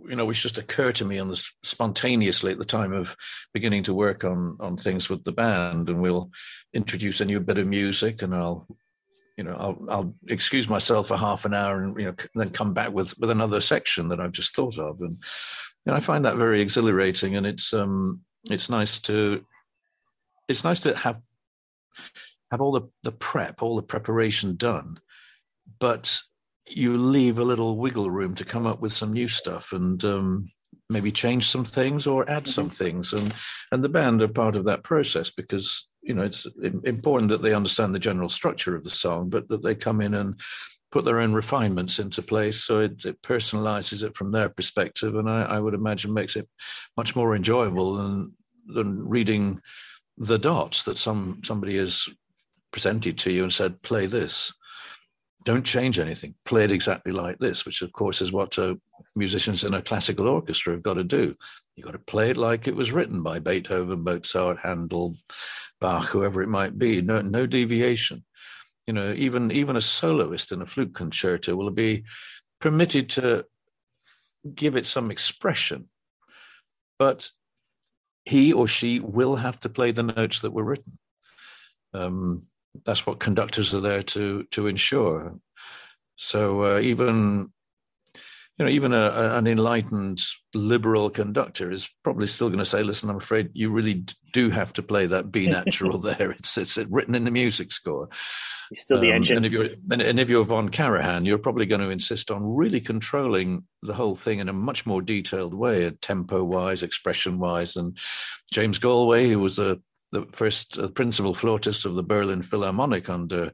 you 0.08 0.16
know, 0.16 0.26
which 0.26 0.44
just 0.44 0.58
occur 0.58 0.92
to 0.92 1.06
me 1.06 1.20
on 1.20 1.30
the 1.30 1.50
spontaneously 1.64 2.52
at 2.52 2.58
the 2.58 2.66
time 2.66 2.94
of 2.94 3.16
beginning 3.54 3.84
to 3.84 3.94
work 3.94 4.24
on 4.24 4.58
on 4.60 4.78
things 4.78 5.10
with 5.10 5.24
the 5.24 5.32
band, 5.32 5.90
and 5.90 6.02
we'll 6.02 6.30
introduce 6.74 7.22
a 7.22 7.26
new 7.26 7.40
bit 7.40 7.58
of 7.58 7.68
music, 7.68 8.22
and 8.22 8.36
I'll 8.36 8.68
you 9.38 9.44
know, 9.44 9.56
I'll, 9.60 9.86
I'll 9.90 10.16
excuse 10.28 10.70
myself 10.70 11.10
for 11.10 11.18
half 11.18 11.44
an 11.44 11.54
hour 11.54 11.84
and 11.84 11.98
you 12.00 12.06
know 12.06 12.16
then 12.36 12.52
come 12.52 12.74
back 12.74 12.92
with 12.94 13.18
with 13.20 13.30
another 13.30 13.62
section 13.62 14.10
that 14.10 14.20
I've 14.20 14.32
just 14.32 14.56
thought 14.56 14.78
of, 14.78 15.02
and 15.02 15.12
you 15.12 15.92
know, 15.92 15.96
I 15.96 16.00
find 16.00 16.26
that 16.26 16.38
very 16.38 16.62
exhilarating, 16.62 17.36
and 17.36 17.46
it's 17.46 17.74
um 17.74 18.22
it's 18.50 18.70
nice 18.70 19.00
to 19.02 19.44
it's 20.48 20.64
nice 20.64 20.82
to 20.82 20.96
have 20.96 21.22
have 22.52 22.62
all 22.62 22.72
the 22.72 22.90
the 23.04 23.12
prep, 23.12 23.62
all 23.62 23.76
the 23.76 23.84
preparation 23.84 24.56
done, 24.56 25.00
but 25.80 26.20
you 26.68 26.98
leave 26.98 27.38
a 27.38 27.44
little 27.44 27.78
wiggle 27.78 28.10
room 28.10 28.34
to 28.36 28.46
come 28.46 28.66
up 28.66 28.82
with 28.82 28.92
some 28.92 29.14
new 29.14 29.28
stuff 29.28 29.72
and 29.72 30.04
um, 30.04 30.50
maybe 30.90 31.12
change 31.12 31.48
some 31.48 31.66
things 31.66 32.08
or 32.08 32.30
add 32.30 32.48
some 32.48 32.66
mm-hmm. 32.66 32.84
things 32.84 33.14
and 33.14 33.34
and 33.72 33.84
the 33.84 33.90
band 33.90 34.22
are 34.22 34.28
part 34.28 34.56
of 34.56 34.66
that 34.66 34.84
process 34.84 35.32
because 35.32 35.88
you 36.02 36.14
know 36.14 36.24
it's 36.24 36.48
important 36.84 37.30
that 37.30 37.42
they 37.42 37.54
understand 37.54 37.94
the 37.94 38.00
general 38.00 38.30
structure 38.30 38.76
of 38.76 38.84
the 38.84 38.90
song 38.90 39.30
but 39.30 39.48
that 39.48 39.64
they 39.64 39.76
come 39.76 40.02
in 40.02 40.14
and 40.14 40.40
put 40.92 41.04
their 41.04 41.20
own 41.20 41.34
refinements 41.34 42.00
into 42.00 42.22
place 42.22 42.64
so 42.64 42.80
it, 42.80 43.04
it 43.06 43.22
personalizes 43.22 44.04
it 44.04 44.16
from 44.16 44.32
their 44.32 44.50
perspective 44.50 45.16
and 45.16 45.30
I, 45.30 45.44
I, 45.44 45.60
would 45.60 45.74
imagine 45.74 46.14
makes 46.14 46.36
it 46.36 46.48
much 46.96 47.16
more 47.16 47.36
enjoyable 47.36 47.96
than 47.96 48.34
than 48.68 49.08
reading 49.08 49.60
the 50.18 50.40
dots 50.40 50.84
that 50.84 50.98
some 50.98 51.42
somebody 51.44 51.78
has 51.78 52.08
presented 52.72 53.18
to 53.18 53.32
you 53.32 53.44
and 53.44 53.54
said 53.54 53.82
play 53.82 54.06
this 54.06 54.54
don't 55.46 55.64
change 55.64 56.00
anything. 56.00 56.34
Play 56.44 56.66
it 56.66 56.72
exactly 56.72 57.12
like 57.12 57.38
this, 57.38 57.66
which 57.66 57.84
of 57.84 57.94
course 57.94 58.22
is 58.22 58.32
what 58.32 58.58
uh, 58.58 58.74
musicians 59.16 59.64
in 59.64 59.76
a 59.76 59.82
classical 59.82 60.28
orchestra 60.28 60.74
have 60.74 60.82
got 60.84 60.96
to 60.96 61.04
do. 61.04 61.36
You've 61.76 61.86
got 61.86 61.92
to 61.92 62.00
play 62.00 62.32
it 62.32 62.38
like 62.38 62.68
it 62.68 62.76
was 62.76 62.92
written 62.92 63.22
by 63.22 63.40
Beethoven, 63.40 64.04
Mozart, 64.04 64.58
Handel, 64.64 65.16
Bach, 65.80 66.06
whoever 66.06 66.42
it 66.42 66.50
might 66.50 66.78
be. 66.80 67.02
No, 67.02 67.22
no 67.22 67.46
deviation. 67.46 68.26
You 68.88 68.94
know, 68.94 69.14
even 69.14 69.52
even 69.52 69.76
a 69.76 69.82
soloist 69.82 70.52
in 70.52 70.62
a 70.62 70.66
flute 70.66 70.96
concerto 70.96 71.56
will 71.56 71.70
be 71.70 72.06
permitted 72.60 73.10
to 73.12 73.46
give 74.54 74.76
it 74.76 74.86
some 74.86 75.12
expression, 75.12 75.90
but 76.98 77.30
he 78.26 78.52
or 78.52 78.68
she 78.68 79.00
will 79.00 79.36
have 79.36 79.60
to 79.62 79.70
play 79.70 79.92
the 79.92 80.04
notes 80.04 80.42
that 80.42 80.52
were 80.52 80.64
written. 80.64 80.98
Um, 81.94 82.48
that's 82.84 83.06
what 83.06 83.20
conductors 83.20 83.74
are 83.74 83.80
there 83.80 84.04
to 84.04 84.44
to 84.52 84.68
ensure. 84.68 85.40
So 86.18 86.76
uh, 86.76 86.80
even 86.80 87.52
you 88.58 88.66
know 88.66 88.72
even 88.72 88.94
a, 88.94 88.98
a, 88.98 89.38
an 89.38 89.48
enlightened 89.48 90.22
liberal 90.54 91.10
conductor 91.10 91.72
is 91.72 91.90
probably 92.04 92.28
still 92.28 92.50
going 92.50 92.60
to 92.60 92.66
say, 92.66 92.84
"Listen, 92.84 93.10
I'm 93.10 93.18
afraid 93.18 93.50
you 93.54 93.70
really 93.70 94.06
do 94.32 94.50
have 94.50 94.72
to 94.74 94.84
play 94.84 95.06
that 95.08 95.32
B 95.32 95.48
natural 95.48 95.98
there. 96.00 96.32
It's 96.32 96.58
it's 96.58 96.78
written 96.90 97.16
in 97.16 97.26
the 97.26 97.32
music 97.32 97.72
score." 97.72 98.10
You're 98.72 98.82
still 98.82 99.00
the 99.00 99.10
um, 99.10 99.18
engine. 99.18 99.38
And 99.38 99.46
if 99.46 99.52
you're 99.52 99.70
and, 99.92 100.02
and 100.02 100.20
if 100.20 100.30
you're 100.30 100.46
von 100.46 100.70
Karajan, 100.70 101.26
you're 101.26 101.38
probably 101.38 101.66
going 101.66 101.82
to 101.82 101.90
insist 101.90 102.32
on 102.32 102.56
really 102.56 102.80
controlling 102.80 103.64
the 103.82 103.94
whole 103.94 104.16
thing 104.16 104.40
in 104.40 104.50
a 104.50 104.54
much 104.54 104.86
more 104.86 105.02
detailed 105.02 105.54
way, 105.54 105.90
tempo 106.02 106.44
wise, 106.44 106.82
expression 106.82 107.40
wise. 107.40 107.76
And 107.76 107.98
James 108.52 108.80
Galway, 108.80 109.30
who 109.30 109.40
was 109.40 109.60
a 109.60 109.80
the 110.12 110.26
first 110.32 110.80
uh, 110.80 110.88
principal 110.90 111.34
flautist 111.34 111.86
of 111.86 111.96
the 111.96 112.04
Berlin 112.04 112.42
Philharmonic 112.42 113.10
under 113.10 113.52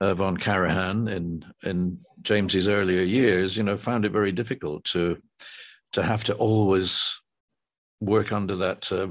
uh, 0.00 0.14
von 0.14 0.36
Karajan 0.36 1.10
in 1.10 1.44
in 1.62 2.00
James's 2.22 2.68
earlier 2.68 3.02
years, 3.02 3.56
you 3.56 3.62
know, 3.62 3.76
found 3.76 4.04
it 4.04 4.12
very 4.12 4.32
difficult 4.32 4.84
to 4.84 5.18
to 5.92 6.02
have 6.02 6.24
to 6.24 6.34
always 6.34 7.20
work 8.00 8.32
under 8.32 8.56
that 8.56 8.90
uh, 8.92 9.08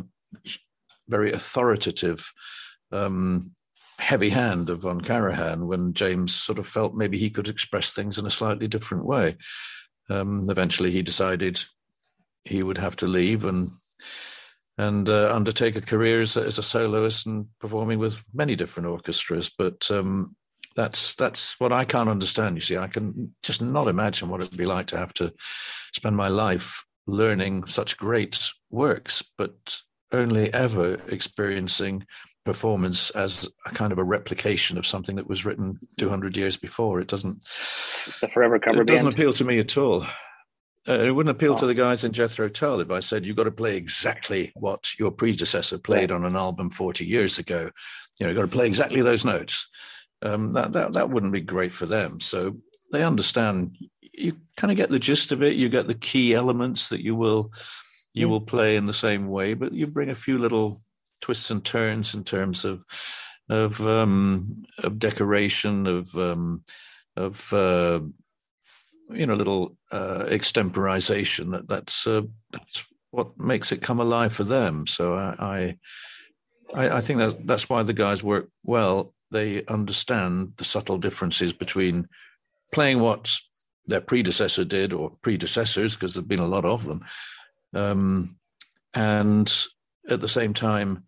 very 1.08 1.32
authoritative, 1.32 2.32
um, 2.92 3.52
heavy 4.00 4.30
hand 4.30 4.70
of 4.70 4.82
von 4.82 5.02
Karajan 5.02 5.66
when 5.66 5.94
James 5.94 6.34
sort 6.34 6.60
of 6.60 6.68
felt 6.68 6.94
maybe 6.94 7.18
he 7.18 7.30
could 7.30 7.48
express 7.48 7.94
things 7.94 8.18
in 8.18 8.26
a 8.26 8.32
slightly 8.32 8.68
different 8.68 9.06
way. 9.06 9.38
Um, 10.10 10.46
eventually, 10.50 10.92
he 10.92 11.02
decided 11.02 11.64
he 12.44 12.62
would 12.62 12.78
have 12.78 12.96
to 12.98 13.08
leave 13.08 13.46
and 13.46 13.72
and 14.78 15.08
uh, 15.08 15.34
undertake 15.34 15.78
a 15.78 15.82
career 15.82 16.22
as 16.22 16.36
a, 16.36 16.44
as 16.44 16.58
a, 16.58 16.64
soloist 16.64 17.26
and 17.26 17.48
performing 17.62 17.98
with 17.98 18.22
many 18.34 18.58
different 18.58 18.88
orchestras. 18.88 19.50
But 19.58 19.90
um, 19.90 20.36
that's 20.76 21.16
that's 21.16 21.60
what 21.60 21.72
I 21.72 21.86
can't 21.86 22.10
understand. 22.10 22.56
You 22.56 22.62
see, 22.62 22.78
I 22.78 22.88
can 22.88 23.34
just 23.44 23.62
not 23.62 23.88
imagine 23.88 24.30
what 24.30 24.42
it'd 24.42 24.58
be 24.58 24.66
like 24.66 24.88
to 24.88 24.98
have 24.98 25.14
to 25.16 25.34
spend 25.94 26.16
my 26.16 26.28
life 26.28 26.84
learning 27.08 27.66
such 27.66 27.98
great 27.98 28.50
works, 28.70 29.24
but 29.38 29.80
only 30.12 30.54
ever 30.54 31.00
experiencing 31.08 32.06
performance 32.46 33.10
as 33.12 33.48
a 33.66 33.72
kind 33.72 33.92
of 33.92 33.98
a 33.98 34.04
replication 34.04 34.78
of 34.78 34.86
something 34.86 35.16
that 35.16 35.28
was 35.28 35.46
written 35.46 35.80
200 35.98 36.38
years 36.38 36.58
before. 36.58 37.00
It 37.00 37.08
doesn't. 37.08 37.42
The 38.22 38.28
forever 38.28 38.60
cover 38.60 38.82
it 38.82 38.88
doesn't 38.88 39.08
appeal 39.08 39.34
to 39.34 39.44
me 39.44 39.60
at 39.60 39.78
all. 39.78 40.06
Uh, 40.88 41.00
it 41.00 41.12
wouldn't 41.12 41.36
appeal 41.36 41.54
oh. 41.54 41.58
to 41.58 41.66
the 41.66 41.74
guys 41.74 42.04
in 42.04 42.12
Jethro 42.12 42.48
Tull 42.48 42.80
if 42.80 42.92
I 42.92 43.00
said 43.00 43.26
you've 43.26 43.36
got 43.36 43.46
to 43.46 43.52
play 43.52 43.76
exactly 43.76 44.52
what 44.56 44.88
your 45.00 45.10
predecessor 45.10 45.80
played 45.80 46.12
on 46.12 46.26
an 46.26 46.36
album 46.36 46.70
40 46.70 47.06
years 47.06 47.40
ago. 47.40 47.72
You 48.20 48.26
know, 48.26 48.32
you've 48.32 48.38
got 48.38 48.44
to 48.44 48.56
play 48.56 48.68
exactly 48.68 49.02
those 49.02 49.26
notes. 49.26 49.68
Um, 50.22 50.54
that, 50.54 50.74
that 50.74 50.94
that 50.94 51.10
wouldn't 51.10 51.34
be 51.34 51.42
great 51.42 51.72
for 51.72 51.86
them. 51.86 52.20
So 52.20 52.58
they 52.92 53.04
understand. 53.04 53.78
You 54.02 54.38
kind 54.56 54.72
of 54.72 54.78
get 54.78 54.90
the 54.90 55.00
gist 55.00 55.32
of 55.32 55.44
it. 55.44 55.56
You 55.56 55.70
get 55.70 55.88
the 55.88 55.94
key 55.94 56.34
elements 56.34 56.90
that 56.90 57.04
you 57.04 57.16
will 57.16 57.52
you 58.14 58.30
will 58.30 58.42
play 58.42 58.78
in 58.78 58.86
the 58.86 58.94
same 58.94 59.28
way, 59.28 59.54
but 59.54 59.74
you 59.74 59.88
bring 59.88 60.10
a 60.10 60.16
few 60.16 60.38
little 60.38 60.82
twists 61.22 61.52
and 61.52 61.64
turns 61.64 62.14
in 62.14 62.24
terms 62.24 62.64
of 62.66 62.84
of 63.50 63.86
um, 63.86 64.64
of 64.80 65.00
decoration 65.00 65.86
of 65.86 66.16
um, 66.16 66.64
of 67.16 67.52
uh, 67.54 68.00
you 69.12 69.26
know 69.26 69.36
little 69.36 69.78
uh, 69.92 70.26
extemporization 70.28 71.52
that 71.52 71.68
that's 71.68 72.08
uh, 72.08 72.22
that's 72.52 72.86
what 73.12 73.38
makes 73.40 73.72
it 73.72 73.82
come 73.82 74.00
alive 74.00 74.34
for 74.34 74.44
them 74.44 74.86
so 74.86 75.14
I, 75.14 75.78
I 76.74 76.90
i 76.98 77.02
think 77.02 77.20
that 77.20 77.48
that's 77.48 77.70
why 77.70 77.82
the 77.84 77.94
guys 77.94 78.22
work 78.22 78.50
well 78.64 79.14
they 79.36 79.66
understand 79.66 80.54
the 80.58 80.64
subtle 80.64 80.98
differences 80.98 81.54
between 81.54 82.08
playing 82.74 83.00
what 83.00 83.32
their 83.88 84.02
predecessor 84.02 84.64
did 84.64 84.94
or 84.94 85.12
predecessors 85.22 85.94
because 85.94 86.14
there've 86.14 86.28
been 86.28 86.40
a 86.40 86.48
lot 86.48 86.66
of 86.66 86.86
them 86.86 87.06
um, 87.74 88.38
and 88.94 89.66
at 90.10 90.22
the 90.22 90.30
same 90.30 90.54
time 90.54 91.04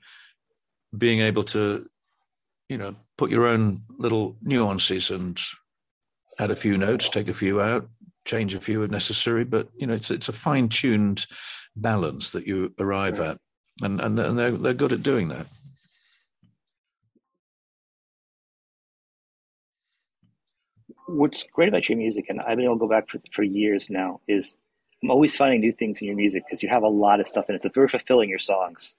being 0.95 1.19
able 1.19 1.43
to 1.43 1.89
you 2.69 2.77
know 2.77 2.95
put 3.17 3.31
your 3.31 3.47
own 3.47 3.81
little 3.97 4.37
nuances 4.41 5.09
and 5.09 5.39
add 6.39 6.51
a 6.51 6.55
few 6.55 6.77
notes, 6.77 7.09
take 7.09 7.27
a 7.27 7.33
few 7.33 7.61
out, 7.61 7.89
change 8.25 8.53
a 8.53 8.59
few 8.59 8.83
if 8.83 8.91
necessary. 8.91 9.43
But 9.43 9.69
you 9.75 9.87
know, 9.87 9.93
it's 9.93 10.11
it's 10.11 10.29
a 10.29 10.33
fine 10.33 10.69
tuned 10.69 11.25
balance 11.75 12.31
that 12.31 12.47
you 12.47 12.73
arrive 12.79 13.19
at, 13.19 13.39
and 13.81 13.99
and 13.99 14.17
they're 14.17 14.51
they're 14.51 14.73
good 14.73 14.93
at 14.93 15.03
doing 15.03 15.29
that. 15.29 15.47
What's 21.07 21.43
great 21.53 21.69
about 21.69 21.87
your 21.89 21.97
music, 21.97 22.25
and 22.29 22.41
I've 22.41 22.57
been 22.57 22.65
able 22.65 22.75
to 22.75 22.79
go 22.79 22.89
back 22.89 23.09
for, 23.09 23.19
for 23.31 23.43
years 23.43 23.89
now, 23.89 24.19
is 24.27 24.57
I'm 25.01 25.11
always 25.11 25.35
finding 25.35 25.61
new 25.61 25.71
things 25.71 26.01
in 26.01 26.07
your 26.07 26.17
music 26.17 26.43
because 26.45 26.63
you 26.63 26.69
have 26.69 26.83
a 26.83 26.87
lot 26.87 27.19
of 27.19 27.27
stuff 27.27 27.45
and. 27.47 27.55
It's 27.55 27.65
very 27.73 27.87
fulfilling 27.87 28.29
your 28.29 28.39
songs 28.39 28.95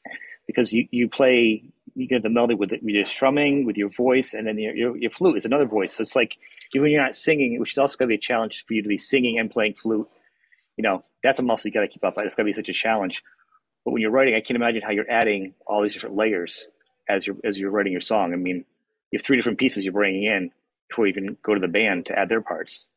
because 0.46 0.72
you, 0.72 0.88
you 0.90 1.08
play 1.08 1.64
you 1.94 2.06
get 2.06 2.22
the 2.22 2.30
melody 2.30 2.54
with, 2.54 2.72
it, 2.72 2.82
with 2.82 2.94
your 2.94 3.04
strumming, 3.04 3.66
with 3.66 3.76
your 3.76 3.88
voice, 3.88 4.32
and 4.32 4.46
then 4.46 4.56
your, 4.56 4.74
your, 4.74 4.96
your 4.96 5.10
flute 5.10 5.36
is 5.36 5.44
another 5.44 5.66
voice. 5.66 5.94
So 5.94 6.02
it's 6.02 6.14
like 6.14 6.38
even 6.72 6.82
when 6.82 6.92
you're 6.92 7.02
not 7.02 7.16
singing, 7.16 7.58
which 7.58 7.72
is 7.72 7.78
also 7.78 7.96
going 7.96 8.08
to 8.08 8.12
be 8.12 8.18
a 8.18 8.20
challenge 8.20 8.64
for 8.66 8.74
you 8.74 8.82
to 8.82 8.88
be 8.88 8.98
singing 8.98 9.38
and 9.38 9.50
playing 9.50 9.74
flute. 9.74 10.08
You 10.76 10.82
know, 10.82 11.02
that's 11.24 11.40
a 11.40 11.42
muscle 11.42 11.68
you 11.68 11.74
got 11.74 11.80
to 11.80 11.88
keep 11.88 12.04
up. 12.04 12.14
It's 12.18 12.36
going 12.36 12.46
to 12.46 12.52
be 12.52 12.54
such 12.54 12.68
a 12.68 12.72
challenge. 12.72 13.24
But 13.84 13.90
when 13.90 14.00
you're 14.00 14.12
writing, 14.12 14.34
I 14.34 14.40
can't 14.40 14.56
imagine 14.56 14.82
how 14.82 14.92
you're 14.92 15.10
adding 15.10 15.54
all 15.66 15.82
these 15.82 15.94
different 15.94 16.14
layers 16.14 16.68
as 17.08 17.26
you're 17.26 17.36
as 17.44 17.58
you're 17.58 17.70
writing 17.70 17.92
your 17.92 18.00
song. 18.00 18.32
I 18.32 18.36
mean, 18.36 18.64
you 19.10 19.18
have 19.18 19.24
three 19.24 19.36
different 19.36 19.58
pieces 19.58 19.84
you're 19.84 19.92
bringing 19.92 20.24
in 20.24 20.52
before 20.88 21.06
you 21.06 21.12
even 21.12 21.36
go 21.42 21.54
to 21.54 21.60
the 21.60 21.68
band 21.68 22.06
to 22.06 22.18
add 22.18 22.28
their 22.28 22.40
parts. 22.40 22.88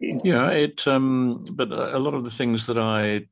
Yeah, 0.00 0.50
it. 0.50 0.86
Um, 0.88 1.46
but 1.52 1.70
a 1.70 1.98
lot 1.98 2.14
of 2.14 2.24
the 2.24 2.30
things 2.30 2.66
that 2.66 2.78
I 2.78 3.26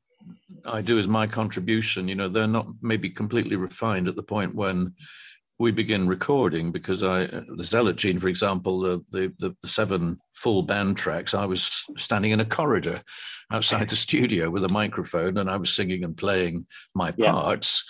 I 0.65 0.81
do 0.81 0.97
as 0.99 1.07
my 1.07 1.27
contribution, 1.27 2.07
you 2.07 2.15
know, 2.15 2.29
they're 2.29 2.47
not 2.47 2.67
maybe 2.81 3.09
completely 3.09 3.57
refined 3.57 4.07
at 4.07 4.15
the 4.15 4.23
point 4.23 4.55
when 4.55 4.93
we 5.59 5.71
begin 5.71 6.07
recording 6.07 6.71
because 6.71 7.03
I 7.03 7.25
the 7.25 7.63
Zealot 7.63 7.97
Gene, 7.97 8.19
for 8.19 8.29
example, 8.29 8.79
the, 8.79 9.03
the 9.11 9.33
the 9.39 9.67
seven 9.67 10.19
full 10.33 10.63
band 10.63 10.97
tracks, 10.97 11.33
I 11.33 11.45
was 11.45 11.85
standing 11.97 12.31
in 12.31 12.39
a 12.39 12.45
corridor 12.45 13.01
outside 13.51 13.89
the 13.89 13.95
studio 14.07 14.49
with 14.49 14.63
a 14.63 14.69
microphone 14.69 15.37
and 15.37 15.49
I 15.49 15.57
was 15.57 15.75
singing 15.75 16.03
and 16.03 16.15
playing 16.15 16.65
my 16.95 17.13
yeah. 17.17 17.31
parts 17.31 17.83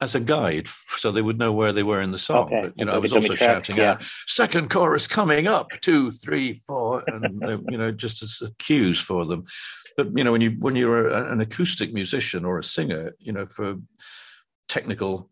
as 0.00 0.14
a 0.14 0.20
guide 0.20 0.66
so 0.96 1.12
they 1.12 1.20
would 1.20 1.38
know 1.38 1.52
where 1.52 1.72
they 1.72 1.82
were 1.82 2.00
in 2.00 2.10
the 2.10 2.18
song. 2.18 2.46
Okay. 2.46 2.60
But 2.62 2.72
you 2.76 2.84
know, 2.84 2.92
I 2.92 2.98
was 2.98 3.12
also 3.12 3.34
shouting 3.34 3.76
yeah. 3.76 3.92
out 3.92 4.04
second 4.26 4.70
chorus 4.70 5.06
coming 5.06 5.46
up, 5.46 5.70
two, 5.80 6.10
three, 6.10 6.62
four, 6.66 7.02
and 7.06 7.44
uh, 7.44 7.58
you 7.68 7.78
know, 7.78 7.90
just 7.90 8.22
as 8.22 8.42
cues 8.58 9.00
for 9.00 9.26
them 9.26 9.46
but 9.96 10.16
you 10.16 10.22
know 10.22 10.30
when 10.30 10.40
you 10.40 10.52
when 10.52 10.76
you're 10.76 11.08
a, 11.08 11.32
an 11.32 11.40
acoustic 11.40 11.92
musician 11.92 12.44
or 12.44 12.60
a 12.60 12.64
singer 12.64 13.12
you 13.18 13.32
know 13.32 13.44
for 13.44 13.74
technical 14.68 15.28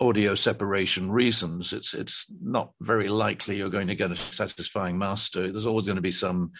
audio 0.00 0.34
separation 0.34 1.10
reasons, 1.10 1.72
it's 1.72 1.94
it's 1.94 2.32
not 2.42 2.72
very 2.80 3.08
likely 3.08 3.56
you're 3.56 3.68
going 3.68 3.88
to 3.88 3.94
get 3.94 4.12
a 4.12 4.16
satisfying 4.16 4.98
master. 4.98 5.50
There's 5.50 5.66
always 5.66 5.86
going 5.86 5.96
to 5.96 6.02
be 6.02 6.10
some, 6.10 6.52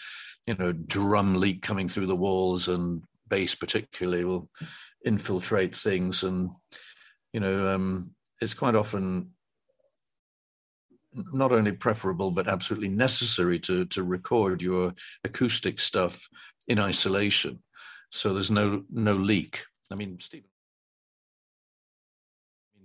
you 0.45 0.55
know, 0.55 0.71
drum 0.71 1.35
leak 1.35 1.61
coming 1.61 1.87
through 1.87 2.07
the 2.07 2.15
walls, 2.15 2.67
and 2.67 3.03
bass 3.27 3.55
particularly 3.55 4.25
will 4.25 4.49
infiltrate 5.05 5.75
things, 5.75 6.23
and 6.23 6.49
you 7.33 7.39
know, 7.39 7.69
um, 7.69 8.11
it's 8.41 8.53
quite 8.53 8.75
often 8.75 9.31
not 11.13 11.51
only 11.51 11.71
preferable 11.71 12.31
but 12.31 12.47
absolutely 12.47 12.89
necessary 12.89 13.59
to 13.59 13.85
to 13.85 14.03
record 14.03 14.61
your 14.61 14.93
acoustic 15.23 15.79
stuff 15.79 16.27
in 16.67 16.79
isolation, 16.79 17.63
so 18.11 18.33
there's 18.33 18.51
no 18.51 18.83
no 18.89 19.13
leak. 19.13 19.63
I 19.91 19.95
mean, 19.95 20.19
Steven. 20.19 20.48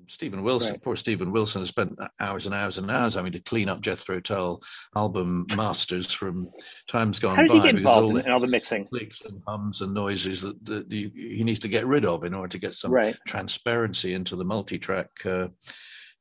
Steven 0.09 0.43
Wilson, 0.43 0.73
right. 0.73 0.83
poor 0.83 0.97
Steven 0.97 1.33
Wilson, 1.33 1.63
has 1.63 1.69
spent 1.69 1.99
hours 2.21 2.47
and 2.47 2.55
hours 2.55 2.79
and 2.79 2.91
hours 2.91 3.15
having 3.15 3.33
to 3.33 3.41
clean 3.41 3.69
up 3.69 3.81
Jethro 3.81 4.21
Tull 4.21 4.63
album 4.97 5.47
masters 5.57 6.13
from 6.13 6.51
times 6.89 7.19
gone 7.19 7.37
by. 7.37 7.43
How 7.43 7.49
did 7.49 7.57
he 7.57 7.61
get 7.63 7.77
involved 7.77 8.13
all 8.13 8.17
in, 8.17 8.31
all 8.31 8.41
the 8.41 8.47
mixing? 8.47 8.89
Leaks 8.93 9.21
and 9.23 9.41
hums 9.47 9.81
and 9.81 9.95
noises 9.95 10.43
that, 10.43 10.65
that 10.65 10.91
the, 10.91 11.11
he 11.15 11.45
needs 11.45 11.61
to 11.61 11.69
get 11.69 11.87
rid 11.87 12.05
of 12.05 12.25
in 12.25 12.35
order 12.35 12.49
to 12.49 12.59
get 12.59 12.75
some 12.75 12.91
right. 12.91 13.17
transparency 13.27 14.15
into 14.15 14.37
the 14.37 14.45
multi-track 14.45 15.09
uh, 15.25 15.49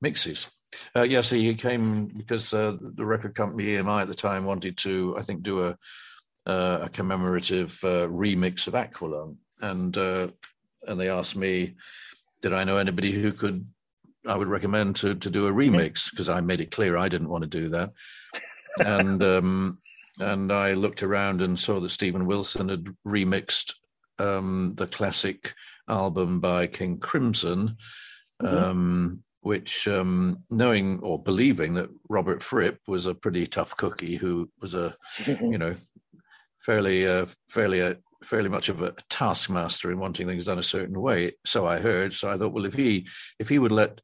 mixes. 0.01 0.49
Uh, 0.95 1.03
yes, 1.03 1.29
he 1.29 1.53
came 1.53 2.07
because 2.07 2.53
uh, 2.53 2.75
the 2.79 3.05
record 3.05 3.35
company 3.35 3.65
EMI 3.65 4.01
at 4.01 4.07
the 4.07 4.13
time 4.13 4.45
wanted 4.45 4.77
to, 4.77 5.15
I 5.17 5.21
think, 5.21 5.43
do 5.43 5.65
a, 5.65 5.77
uh, 6.45 6.79
a 6.83 6.89
commemorative 6.89 7.79
uh, 7.83 8.07
remix 8.07 8.67
of 8.67 8.73
Aqualung, 8.73 9.37
and 9.61 9.97
uh, 9.97 10.27
and 10.87 10.99
they 10.99 11.09
asked 11.09 11.35
me, 11.35 11.75
did 12.43 12.53
I 12.53 12.63
know 12.63 12.77
anybody 12.77 13.11
who 13.11 13.31
could 13.31 13.65
I 14.27 14.35
would 14.35 14.47
recommend 14.47 14.97
to 14.97 15.15
to 15.15 15.29
do 15.31 15.47
a 15.47 15.51
remix 15.51 16.09
because 16.11 16.29
I 16.29 16.41
made 16.41 16.61
it 16.61 16.69
clear 16.69 16.97
I 16.97 17.09
didn't 17.09 17.29
want 17.29 17.43
to 17.43 17.49
do 17.49 17.69
that, 17.69 17.91
and 18.77 19.23
um, 19.23 19.79
and 20.19 20.51
I 20.51 20.73
looked 20.73 21.01
around 21.01 21.41
and 21.41 21.59
saw 21.59 21.79
that 21.79 21.89
Steven 21.89 22.27
Wilson 22.27 22.69
had 22.69 22.85
remixed 23.07 23.73
um, 24.19 24.73
the 24.75 24.85
classic 24.85 25.55
album 25.89 26.39
by 26.39 26.67
King 26.67 26.99
Crimson. 26.99 27.77
Mm-hmm. 28.41 28.57
Um, 28.57 29.23
which 29.41 29.89
um, 29.89 30.41
knowing 30.49 30.99
or 31.01 31.21
believing 31.21 31.73
that 31.73 31.89
Robert 32.07 32.41
Fripp 32.41 32.79
was 32.87 33.07
a 33.07 33.13
pretty 33.13 33.45
tough 33.45 33.75
cookie 33.75 34.15
who 34.15 34.49
was 34.61 34.73
a 34.73 34.95
you 35.25 35.57
know 35.57 35.75
fairly 36.65 37.05
uh, 37.05 37.25
fairly 37.49 37.81
uh, 37.81 37.95
fairly 38.23 38.49
much 38.49 38.69
of 38.69 38.81
a 38.81 38.93
taskmaster 39.09 39.91
in 39.91 39.99
wanting 39.99 40.27
things 40.27 40.45
done 40.45 40.59
a 40.59 40.63
certain 40.63 40.99
way 40.99 41.31
so 41.45 41.65
I 41.67 41.79
heard 41.79 42.13
so 42.13 42.29
I 42.29 42.37
thought 42.37 42.53
well 42.53 42.65
if 42.65 42.73
he 42.73 43.07
if 43.39 43.49
he 43.49 43.59
would 43.59 43.71
let 43.71 44.01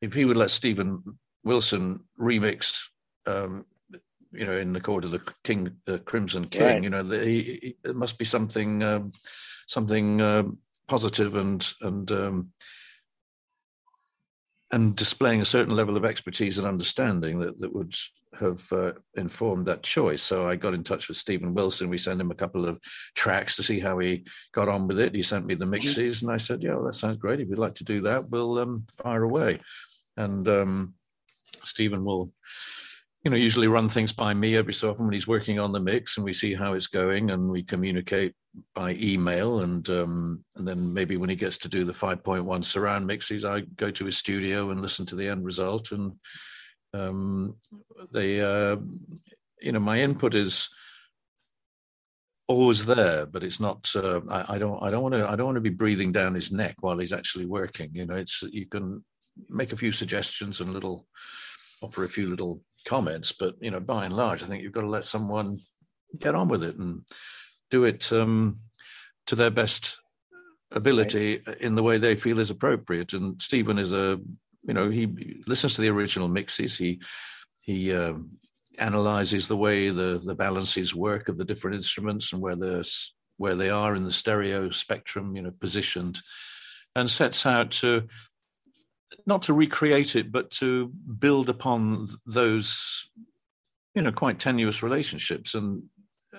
if 0.00 0.12
he 0.12 0.24
would 0.24 0.36
let 0.36 0.50
Steven 0.50 1.18
Wilson 1.44 2.00
remix 2.20 2.82
um, 3.26 3.64
you 4.32 4.44
know 4.44 4.56
in 4.56 4.72
the 4.72 4.80
court 4.80 5.04
of 5.04 5.10
the 5.10 5.22
king 5.44 5.76
the 5.84 5.98
crimson 6.00 6.46
king 6.46 6.62
right. 6.62 6.82
you 6.82 6.90
know 6.90 7.02
the, 7.02 7.24
he, 7.24 7.76
it 7.84 7.96
must 7.96 8.18
be 8.18 8.24
something 8.24 8.82
um, 8.82 9.12
something 9.66 10.20
uh, 10.20 10.44
positive 10.88 11.36
and 11.36 11.72
and 11.80 12.12
um, 12.12 12.52
and 14.72 14.96
displaying 14.96 15.40
a 15.40 15.46
certain 15.46 15.76
level 15.76 15.96
of 15.96 16.04
expertise 16.04 16.58
and 16.58 16.66
understanding 16.66 17.38
that, 17.38 17.58
that 17.60 17.72
would 17.72 17.94
have 18.40 18.72
uh, 18.72 18.92
informed 19.14 19.66
that 19.66 19.82
choice. 19.82 20.22
So 20.22 20.46
I 20.46 20.56
got 20.56 20.74
in 20.74 20.84
touch 20.84 21.08
with 21.08 21.16
Steven 21.16 21.54
Wilson. 21.54 21.88
We 21.88 21.98
sent 21.98 22.20
him 22.20 22.30
a 22.30 22.34
couple 22.34 22.66
of 22.66 22.78
tracks 23.14 23.56
to 23.56 23.62
see 23.62 23.80
how 23.80 23.98
he 23.98 24.24
got 24.52 24.68
on 24.68 24.86
with 24.86 24.98
it. 24.98 25.14
He 25.14 25.22
sent 25.22 25.46
me 25.46 25.54
the 25.54 25.66
mixes, 25.66 26.22
and 26.22 26.30
I 26.30 26.36
said, 26.36 26.62
"Yeah, 26.62 26.74
well, 26.74 26.84
that 26.84 26.94
sounds 26.94 27.18
great. 27.18 27.40
If 27.40 27.48
you'd 27.48 27.58
like 27.58 27.74
to 27.74 27.84
do 27.84 28.00
that, 28.02 28.30
we'll 28.30 28.58
um, 28.58 28.86
fire 29.02 29.22
away." 29.22 29.60
And 30.16 30.48
um, 30.48 30.94
Steven 31.64 32.04
will 32.04 32.32
you 33.24 33.30
know, 33.30 33.36
usually 33.38 33.68
run 33.68 33.88
things 33.88 34.12
by 34.12 34.34
me 34.34 34.54
every 34.54 34.74
so 34.74 34.90
often 34.90 35.06
when 35.06 35.14
he's 35.14 35.26
working 35.26 35.58
on 35.58 35.72
the 35.72 35.80
mix, 35.80 36.16
and 36.16 36.24
we 36.24 36.34
see 36.34 36.54
how 36.54 36.74
it's 36.74 36.86
going, 36.86 37.30
and 37.30 37.48
we 37.48 37.62
communicate 37.62 38.34
by 38.74 38.94
email, 39.00 39.60
and 39.60 39.88
um, 39.88 40.42
and 40.56 40.68
then 40.68 40.92
maybe 40.92 41.16
when 41.16 41.30
he 41.30 41.36
gets 41.36 41.56
to 41.58 41.68
do 41.68 41.84
the 41.84 41.92
5.1 41.92 42.64
surround 42.64 43.06
mixes, 43.06 43.44
I 43.44 43.62
go 43.76 43.90
to 43.90 44.04
his 44.04 44.18
studio 44.18 44.70
and 44.70 44.82
listen 44.82 45.06
to 45.06 45.16
the 45.16 45.26
end 45.26 45.42
result, 45.42 45.92
and 45.92 46.12
um, 46.94 47.56
they, 48.12 48.40
uh, 48.40 48.76
you 49.60 49.72
know, 49.72 49.80
my 49.80 50.00
input 50.00 50.34
is 50.34 50.68
always 52.46 52.86
there, 52.86 53.26
but 53.26 53.42
it's 53.42 53.60
not. 53.60 53.90
Uh, 53.94 54.20
I, 54.30 54.54
I 54.54 54.58
don't. 54.58 54.82
I 54.82 54.90
don't 54.90 55.02
want 55.02 55.14
to. 55.14 55.28
I 55.28 55.36
don't 55.36 55.46
want 55.46 55.56
to 55.56 55.60
be 55.60 55.70
breathing 55.70 56.12
down 56.12 56.34
his 56.34 56.52
neck 56.52 56.76
while 56.80 56.98
he's 56.98 57.12
actually 57.12 57.46
working. 57.46 57.90
You 57.92 58.06
know, 58.06 58.16
it's 58.16 58.42
you 58.50 58.66
can 58.66 59.04
make 59.48 59.72
a 59.72 59.76
few 59.76 59.92
suggestions 59.92 60.60
and 60.60 60.72
little 60.72 61.06
offer 61.82 62.04
a 62.04 62.08
few 62.08 62.28
little 62.28 62.62
comments, 62.86 63.32
but 63.32 63.54
you 63.60 63.70
know, 63.70 63.80
by 63.80 64.04
and 64.04 64.16
large, 64.16 64.42
I 64.42 64.46
think 64.46 64.62
you've 64.62 64.72
got 64.72 64.82
to 64.82 64.88
let 64.88 65.04
someone 65.04 65.58
get 66.18 66.34
on 66.34 66.48
with 66.48 66.62
it 66.62 66.76
and 66.76 67.02
do 67.70 67.84
it 67.84 68.12
um, 68.12 68.60
to 69.26 69.34
their 69.34 69.50
best 69.50 69.98
ability 70.70 71.40
right. 71.46 71.58
in 71.58 71.74
the 71.74 71.82
way 71.82 71.98
they 71.98 72.14
feel 72.14 72.38
is 72.38 72.50
appropriate. 72.50 73.12
And 73.12 73.40
Steven 73.40 73.78
is 73.78 73.92
a, 73.92 74.20
you 74.66 74.74
know, 74.74 74.90
he 74.90 75.42
listens 75.46 75.74
to 75.74 75.82
the 75.82 75.90
original 75.90 76.28
mixes. 76.28 76.76
He 76.76 77.00
he 77.62 77.92
uh, 77.92 78.14
analyzes 78.78 79.48
the 79.48 79.56
way 79.56 79.90
the 79.90 80.20
the 80.24 80.34
balances 80.34 80.94
work 80.94 81.28
of 81.28 81.38
the 81.38 81.44
different 81.44 81.76
instruments 81.76 82.32
and 82.32 82.40
where 82.42 82.56
the 82.56 82.88
where 83.36 83.54
they 83.54 83.70
are 83.70 83.94
in 83.94 84.04
the 84.04 84.10
stereo 84.12 84.70
spectrum, 84.70 85.36
you 85.36 85.42
know, 85.42 85.52
positioned, 85.60 86.20
and 86.94 87.10
sets 87.10 87.46
out 87.46 87.70
to 87.72 88.08
not 89.26 89.42
to 89.42 89.52
recreate 89.52 90.16
it, 90.16 90.30
but 90.30 90.50
to 90.50 90.88
build 91.18 91.48
upon 91.48 92.08
those, 92.26 93.08
you 93.94 94.02
know, 94.02 94.12
quite 94.12 94.38
tenuous 94.38 94.82
relationships. 94.82 95.54
And 95.54 95.84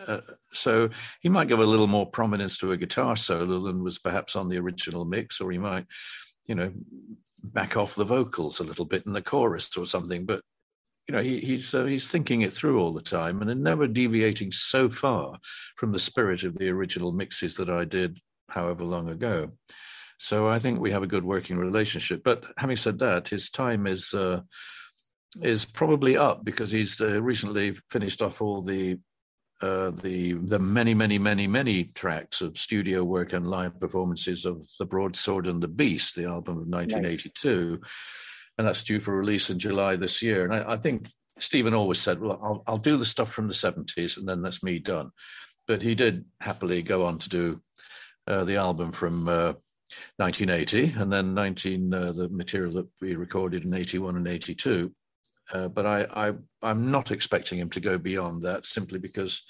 uh, 0.07 0.21
so 0.53 0.89
he 1.21 1.29
might 1.29 1.47
give 1.47 1.59
a 1.59 1.65
little 1.65 1.87
more 1.87 2.05
prominence 2.05 2.57
to 2.59 2.71
a 2.71 2.77
guitar 2.77 3.15
solo 3.15 3.59
than 3.59 3.83
was 3.83 3.97
perhaps 3.97 4.35
on 4.35 4.49
the 4.49 4.57
original 4.57 5.05
mix, 5.05 5.41
or 5.41 5.51
he 5.51 5.57
might, 5.57 5.85
you 6.47 6.55
know, 6.55 6.71
back 7.53 7.77
off 7.77 7.95
the 7.95 8.05
vocals 8.05 8.59
a 8.59 8.63
little 8.63 8.85
bit 8.85 9.05
in 9.05 9.13
the 9.13 9.21
chorus 9.21 9.75
or 9.77 9.85
something. 9.85 10.25
But 10.25 10.41
you 11.07 11.15
know, 11.15 11.21
he, 11.21 11.39
he's 11.39 11.73
uh, 11.73 11.85
he's 11.85 12.09
thinking 12.09 12.41
it 12.41 12.53
through 12.53 12.79
all 12.79 12.91
the 12.91 13.01
time, 13.01 13.41
and 13.41 13.63
never 13.63 13.87
deviating 13.87 14.51
so 14.51 14.89
far 14.89 15.37
from 15.75 15.91
the 15.91 15.99
spirit 15.99 16.43
of 16.43 16.57
the 16.57 16.69
original 16.69 17.11
mixes 17.11 17.55
that 17.57 17.69
I 17.69 17.85
did, 17.85 18.19
however 18.49 18.83
long 18.83 19.09
ago. 19.09 19.51
So 20.17 20.47
I 20.47 20.59
think 20.59 20.79
we 20.79 20.91
have 20.91 21.03
a 21.03 21.07
good 21.07 21.25
working 21.25 21.57
relationship. 21.57 22.23
But 22.23 22.45
having 22.57 22.77
said 22.77 22.99
that, 22.99 23.27
his 23.27 23.49
time 23.49 23.85
is 23.85 24.13
uh, 24.13 24.41
is 25.41 25.65
probably 25.65 26.17
up 26.17 26.43
because 26.43 26.71
he's 26.71 26.99
uh, 27.01 27.21
recently 27.21 27.77
finished 27.91 28.21
off 28.21 28.41
all 28.41 28.61
the 28.61 28.97
uh, 29.61 29.91
the 29.91 30.33
the 30.33 30.59
many 30.59 30.93
many 30.93 31.17
many 31.17 31.47
many 31.47 31.85
tracks 31.85 32.41
of 32.41 32.57
studio 32.57 33.03
work 33.03 33.33
and 33.33 33.47
live 33.47 33.79
performances 33.79 34.45
of 34.45 34.67
the 34.79 34.85
Broadsword 34.85 35.47
and 35.47 35.61
the 35.61 35.67
Beast, 35.67 36.15
the 36.15 36.25
album 36.25 36.57
of 36.57 36.67
1982, 36.67 37.69
nice. 37.69 37.91
and 38.57 38.67
that's 38.67 38.83
due 38.83 38.99
for 38.99 39.15
release 39.15 39.49
in 39.49 39.57
July 39.59 39.95
this 39.95 40.21
year. 40.21 40.43
And 40.43 40.53
I, 40.53 40.73
I 40.73 40.77
think 40.77 41.07
Steven 41.37 41.73
always 41.73 41.99
said, 41.99 42.19
"Well, 42.19 42.39
I'll, 42.43 42.63
I'll 42.67 42.77
do 42.77 42.97
the 42.97 43.05
stuff 43.05 43.31
from 43.31 43.47
the 43.47 43.53
70s, 43.53 44.17
and 44.17 44.27
then 44.27 44.41
that's 44.41 44.61
me 44.61 44.79
done." 44.79 45.11
But 45.67 45.81
he 45.81 45.95
did 45.95 46.25
happily 46.41 46.81
go 46.81 47.05
on 47.05 47.17
to 47.19 47.29
do 47.29 47.61
uh, 48.27 48.43
the 48.43 48.57
album 48.57 48.91
from 48.91 49.27
uh, 49.29 49.53
1980, 50.17 50.95
and 50.99 51.11
then 51.11 51.33
19 51.33 51.93
uh, 51.93 52.11
the 52.11 52.29
material 52.29 52.73
that 52.73 52.87
we 53.01 53.15
recorded 53.15 53.63
in 53.63 53.73
81 53.73 54.17
and 54.17 54.27
82. 54.27 54.91
Uh, 55.51 55.67
but 55.67 55.85
I, 55.85 56.07
I 56.13 56.33
I'm 56.61 56.91
not 56.91 57.11
expecting 57.11 57.59
him 57.59 57.69
to 57.71 57.79
go 57.79 57.97
beyond 57.97 58.41
that 58.41 58.65
simply 58.65 58.99
because 58.99 59.43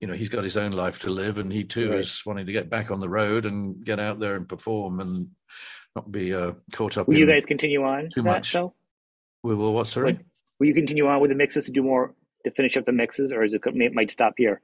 you 0.00 0.06
know 0.06 0.14
he's 0.14 0.28
got 0.28 0.44
his 0.44 0.56
own 0.56 0.72
life 0.72 1.00
to 1.02 1.10
live, 1.10 1.38
and 1.38 1.52
he 1.52 1.64
too 1.64 1.90
right. 1.90 2.00
is 2.00 2.22
wanting 2.24 2.46
to 2.46 2.52
get 2.52 2.70
back 2.70 2.90
on 2.90 3.00
the 3.00 3.08
road 3.08 3.44
and 3.44 3.84
get 3.84 3.98
out 3.98 4.20
there 4.20 4.36
and 4.36 4.48
perform 4.48 5.00
and 5.00 5.28
not 5.96 6.12
be 6.12 6.34
uh, 6.34 6.52
caught 6.72 6.96
up. 6.96 7.08
Will 7.08 7.18
you 7.18 7.26
guys 7.26 7.46
continue 7.46 7.82
on 7.82 8.08
too 8.10 8.22
that, 8.22 8.30
much? 8.30 8.52
Though? 8.52 8.74
We 9.42 9.54
will. 9.54 9.72
What 9.74 9.88
sorry? 9.88 10.12
Like, 10.12 10.24
will 10.58 10.66
you 10.68 10.74
continue 10.74 11.06
on 11.08 11.20
with 11.20 11.30
the 11.30 11.36
mixes 11.36 11.64
to 11.64 11.72
do 11.72 11.82
more 11.82 12.14
to 12.44 12.50
finish 12.52 12.76
up 12.76 12.86
the 12.86 12.92
mixes, 12.92 13.32
or 13.32 13.42
is 13.42 13.54
it, 13.54 13.62
it 13.64 13.94
might 13.94 14.10
stop 14.10 14.34
here? 14.36 14.60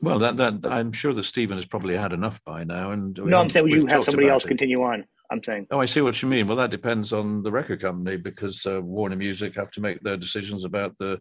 Well, 0.00 0.18
that 0.18 0.36
that 0.36 0.66
I'm 0.66 0.92
sure 0.92 1.12
that 1.14 1.24
Steven 1.24 1.56
has 1.56 1.64
probably 1.64 1.96
had 1.96 2.12
enough 2.12 2.42
by 2.44 2.64
now. 2.64 2.90
And 2.90 3.18
no, 3.24 3.40
I'm 3.40 3.48
saying 3.48 3.68
you 3.68 3.86
have 3.86 4.04
somebody 4.04 4.28
else 4.28 4.44
it. 4.44 4.48
continue 4.48 4.82
on. 4.82 5.04
I'm 5.34 5.44
saying. 5.44 5.66
Oh, 5.70 5.80
I 5.80 5.86
see 5.86 6.00
what 6.00 6.20
you 6.22 6.28
mean. 6.28 6.46
Well, 6.46 6.56
that 6.56 6.70
depends 6.70 7.12
on 7.12 7.42
the 7.42 7.52
record 7.52 7.80
company 7.80 8.16
because 8.16 8.64
uh, 8.66 8.80
Warner 8.80 9.16
Music 9.16 9.54
have 9.56 9.70
to 9.72 9.80
make 9.80 10.00
their 10.00 10.16
decisions 10.16 10.64
about 10.64 10.96
the, 10.98 11.20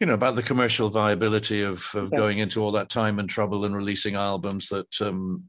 you 0.00 0.06
know, 0.06 0.14
about 0.14 0.34
the 0.34 0.42
commercial 0.42 0.90
viability 0.90 1.62
of, 1.62 1.84
of 1.94 2.06
okay. 2.06 2.16
going 2.16 2.38
into 2.38 2.62
all 2.62 2.72
that 2.72 2.90
time 2.90 3.18
and 3.18 3.28
trouble 3.28 3.64
and 3.64 3.74
releasing 3.74 4.14
albums 4.14 4.68
that 4.68 5.00
um, 5.00 5.44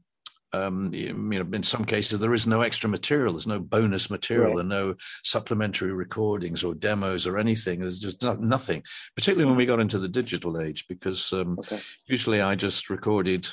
um, 0.52 0.92
you 0.94 1.12
know, 1.12 1.46
in 1.52 1.62
some 1.62 1.84
cases 1.84 2.18
there 2.18 2.34
is 2.34 2.46
no 2.46 2.62
extra 2.62 2.88
material. 2.88 3.34
There's 3.34 3.46
no 3.46 3.60
bonus 3.60 4.10
material 4.10 4.54
right. 4.54 4.60
and 4.60 4.68
no 4.68 4.94
supplementary 5.22 5.92
recordings 5.92 6.64
or 6.64 6.74
demos 6.74 7.26
or 7.26 7.38
anything. 7.38 7.80
There's 7.80 7.98
just 7.98 8.22
not, 8.22 8.40
nothing. 8.40 8.82
Particularly 9.14 9.46
when 9.46 9.56
we 9.56 9.66
got 9.66 9.80
into 9.80 9.98
the 9.98 10.08
digital 10.08 10.60
age, 10.60 10.86
because 10.88 11.32
um, 11.32 11.58
okay. 11.58 11.80
usually 12.06 12.40
I 12.40 12.54
just 12.54 12.88
recorded 12.88 13.46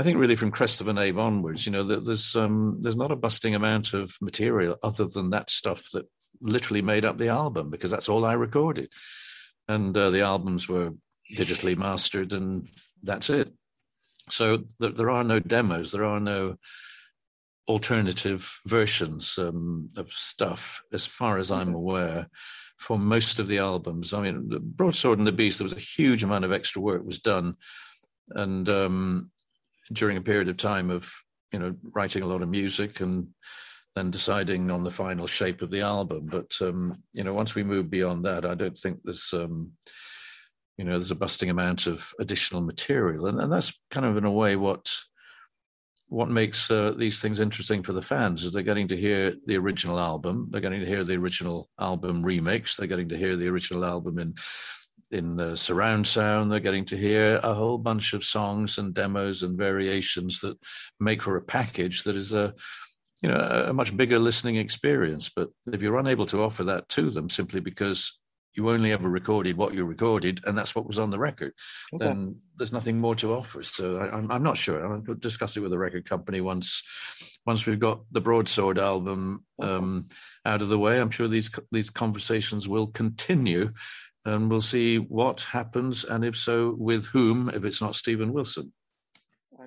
I 0.00 0.02
think 0.02 0.16
really 0.16 0.34
from 0.34 0.50
Crest 0.50 0.80
of 0.80 0.88
a 0.88 0.94
Knave 0.94 1.18
onwards, 1.18 1.66
you 1.66 1.72
know, 1.72 1.82
there's 1.82 2.34
um, 2.34 2.78
there's 2.80 2.96
not 2.96 3.10
a 3.10 3.16
busting 3.16 3.54
amount 3.54 3.92
of 3.92 4.16
material 4.22 4.78
other 4.82 5.04
than 5.04 5.28
that 5.30 5.50
stuff 5.50 5.90
that 5.92 6.06
literally 6.40 6.80
made 6.80 7.04
up 7.04 7.18
the 7.18 7.28
album 7.28 7.68
because 7.68 7.90
that's 7.90 8.08
all 8.08 8.24
I 8.24 8.32
recorded, 8.32 8.90
and 9.68 9.94
uh, 9.94 10.08
the 10.08 10.22
albums 10.22 10.66
were 10.66 10.94
digitally 11.36 11.76
mastered, 11.76 12.32
and 12.32 12.66
that's 13.02 13.28
it. 13.28 13.52
So 14.30 14.64
th- 14.80 14.94
there 14.94 15.10
are 15.10 15.22
no 15.22 15.38
demos, 15.38 15.92
there 15.92 16.06
are 16.06 16.18
no 16.18 16.56
alternative 17.68 18.58
versions 18.64 19.36
um, 19.36 19.90
of 19.98 20.10
stuff, 20.12 20.80
as 20.94 21.04
far 21.04 21.36
as 21.36 21.52
I'm 21.52 21.74
aware, 21.74 22.30
for 22.78 22.98
most 22.98 23.38
of 23.38 23.48
the 23.48 23.58
albums. 23.58 24.14
I 24.14 24.22
mean, 24.22 24.48
the 24.48 24.60
Broadsword 24.60 25.18
and 25.18 25.26
the 25.26 25.32
Beast, 25.32 25.58
there 25.58 25.66
was 25.66 25.74
a 25.74 25.78
huge 25.78 26.24
amount 26.24 26.46
of 26.46 26.52
extra 26.52 26.80
work 26.80 27.04
was 27.04 27.18
done, 27.18 27.56
and 28.30 28.66
um, 28.70 29.30
during 29.92 30.16
a 30.16 30.22
period 30.22 30.48
of 30.48 30.56
time 30.56 30.90
of 30.90 31.12
you 31.52 31.58
know 31.58 31.74
writing 31.94 32.22
a 32.22 32.26
lot 32.26 32.42
of 32.42 32.48
music 32.48 33.00
and 33.00 33.28
then 33.96 34.10
deciding 34.10 34.70
on 34.70 34.84
the 34.84 34.90
final 34.90 35.26
shape 35.26 35.62
of 35.62 35.70
the 35.70 35.80
album. 35.80 36.26
But 36.26 36.52
um, 36.60 36.94
you 37.12 37.24
know, 37.24 37.34
once 37.34 37.54
we 37.54 37.64
move 37.64 37.90
beyond 37.90 38.24
that, 38.24 38.44
I 38.44 38.54
don't 38.54 38.78
think 38.78 39.00
there's 39.02 39.30
um, 39.32 39.72
you 40.78 40.84
know 40.84 40.92
there's 40.92 41.10
a 41.10 41.16
busting 41.16 41.50
amount 41.50 41.86
of 41.86 42.12
additional 42.20 42.60
material, 42.60 43.26
and, 43.26 43.40
and 43.40 43.52
that's 43.52 43.72
kind 43.90 44.06
of 44.06 44.16
in 44.16 44.24
a 44.24 44.32
way 44.32 44.56
what 44.56 44.90
what 46.10 46.28
makes 46.28 46.68
uh, 46.72 46.92
these 46.96 47.20
things 47.20 47.38
interesting 47.38 47.84
for 47.84 47.92
the 47.92 48.02
fans 48.02 48.44
is 48.44 48.52
they're 48.52 48.64
getting 48.64 48.88
to 48.88 48.96
hear 48.96 49.32
the 49.46 49.56
original 49.56 49.98
album, 49.98 50.48
they're 50.50 50.60
getting 50.60 50.80
to 50.80 50.86
hear 50.86 51.04
the 51.04 51.16
original 51.16 51.68
album 51.78 52.24
remix, 52.24 52.76
they're 52.76 52.88
getting 52.88 53.08
to 53.08 53.16
hear 53.16 53.36
the 53.36 53.46
original 53.46 53.84
album 53.84 54.18
in 54.18 54.34
in 55.10 55.36
the 55.36 55.56
surround 55.56 56.06
sound. 56.06 56.50
They're 56.50 56.60
getting 56.60 56.84
to 56.86 56.96
hear 56.96 57.36
a 57.36 57.54
whole 57.54 57.78
bunch 57.78 58.12
of 58.12 58.24
songs 58.24 58.78
and 58.78 58.94
demos 58.94 59.42
and 59.42 59.58
variations 59.58 60.40
that 60.40 60.58
make 60.98 61.22
for 61.22 61.36
a 61.36 61.42
package 61.42 62.04
that 62.04 62.16
is 62.16 62.32
a 62.32 62.54
you 63.22 63.28
know 63.28 63.66
a 63.68 63.72
much 63.72 63.96
bigger 63.96 64.18
listening 64.18 64.56
experience. 64.56 65.30
But 65.34 65.50
if 65.72 65.82
you're 65.82 65.98
unable 65.98 66.26
to 66.26 66.42
offer 66.42 66.64
that 66.64 66.88
to 66.90 67.10
them 67.10 67.28
simply 67.28 67.60
because 67.60 68.18
you 68.54 68.68
only 68.70 68.92
ever 68.92 69.08
recorded 69.08 69.56
what 69.56 69.74
you 69.74 69.84
recorded 69.84 70.40
and 70.44 70.56
that's 70.56 70.74
what 70.74 70.86
was 70.86 70.98
on 70.98 71.10
the 71.10 71.18
record 71.18 71.52
okay. 71.94 72.04
then 72.04 72.36
there's 72.56 72.72
nothing 72.72 72.98
more 72.98 73.14
to 73.14 73.32
offer 73.34 73.62
so 73.62 73.98
I, 73.98 74.18
am 74.18 74.30
I'm 74.30 74.42
not 74.42 74.56
sure 74.56 74.84
i'll 74.84 75.14
discuss 75.14 75.56
it 75.56 75.60
with 75.60 75.70
the 75.70 75.78
record 75.78 76.08
company 76.08 76.40
once 76.40 76.82
once 77.46 77.64
we've 77.64 77.78
got 77.78 78.00
the 78.10 78.20
broadsword 78.20 78.78
album 78.78 79.44
um, 79.62 80.08
out 80.44 80.62
of 80.62 80.68
the 80.68 80.78
way 80.78 81.00
i'm 81.00 81.10
sure 81.10 81.28
these 81.28 81.50
these 81.70 81.90
conversations 81.90 82.68
will 82.68 82.88
continue 82.88 83.72
and 84.24 84.50
we'll 84.50 84.60
see 84.60 84.98
what 84.98 85.42
happens, 85.42 86.04
and 86.04 86.24
if 86.24 86.36
so, 86.36 86.74
with 86.78 87.06
whom, 87.06 87.48
if 87.50 87.64
it's 87.64 87.80
not 87.80 87.94
Steven 87.94 88.32
Wilson. 88.32 88.72
I 89.58 89.64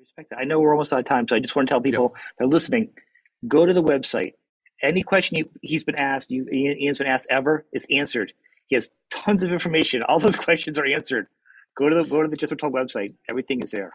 respect 0.00 0.30
that. 0.30 0.38
I 0.38 0.44
know 0.44 0.60
we're 0.60 0.72
almost 0.72 0.92
out 0.92 1.00
of 1.00 1.04
time, 1.04 1.28
so 1.28 1.36
I 1.36 1.40
just 1.40 1.54
want 1.54 1.68
to 1.68 1.72
tell 1.72 1.80
people 1.80 2.14
yep. 2.14 2.22
that 2.38 2.44
are 2.44 2.48
listening 2.48 2.90
go 3.46 3.64
to 3.64 3.72
the 3.72 3.82
website. 3.82 4.32
Any 4.82 5.02
question 5.02 5.36
he, 5.36 5.44
he's 5.62 5.84
been 5.84 5.96
asked, 5.96 6.30
you, 6.30 6.48
Ian's 6.48 6.98
been 6.98 7.06
asked 7.06 7.26
ever, 7.30 7.66
is 7.72 7.86
answered. 7.90 8.32
He 8.66 8.76
has 8.76 8.90
tons 9.10 9.42
of 9.42 9.52
information. 9.52 10.02
All 10.02 10.18
those 10.18 10.36
questions 10.46 10.78
are 10.78 10.86
answered. 10.86 11.26
Go 11.76 11.88
to 11.88 11.94
the 11.94 12.04
go 12.04 12.22
to 12.22 12.28
the 12.28 12.36
Jethro 12.36 12.56
Tull 12.56 12.70
website. 12.70 13.14
Everything 13.28 13.60
is 13.62 13.70
there. 13.70 13.92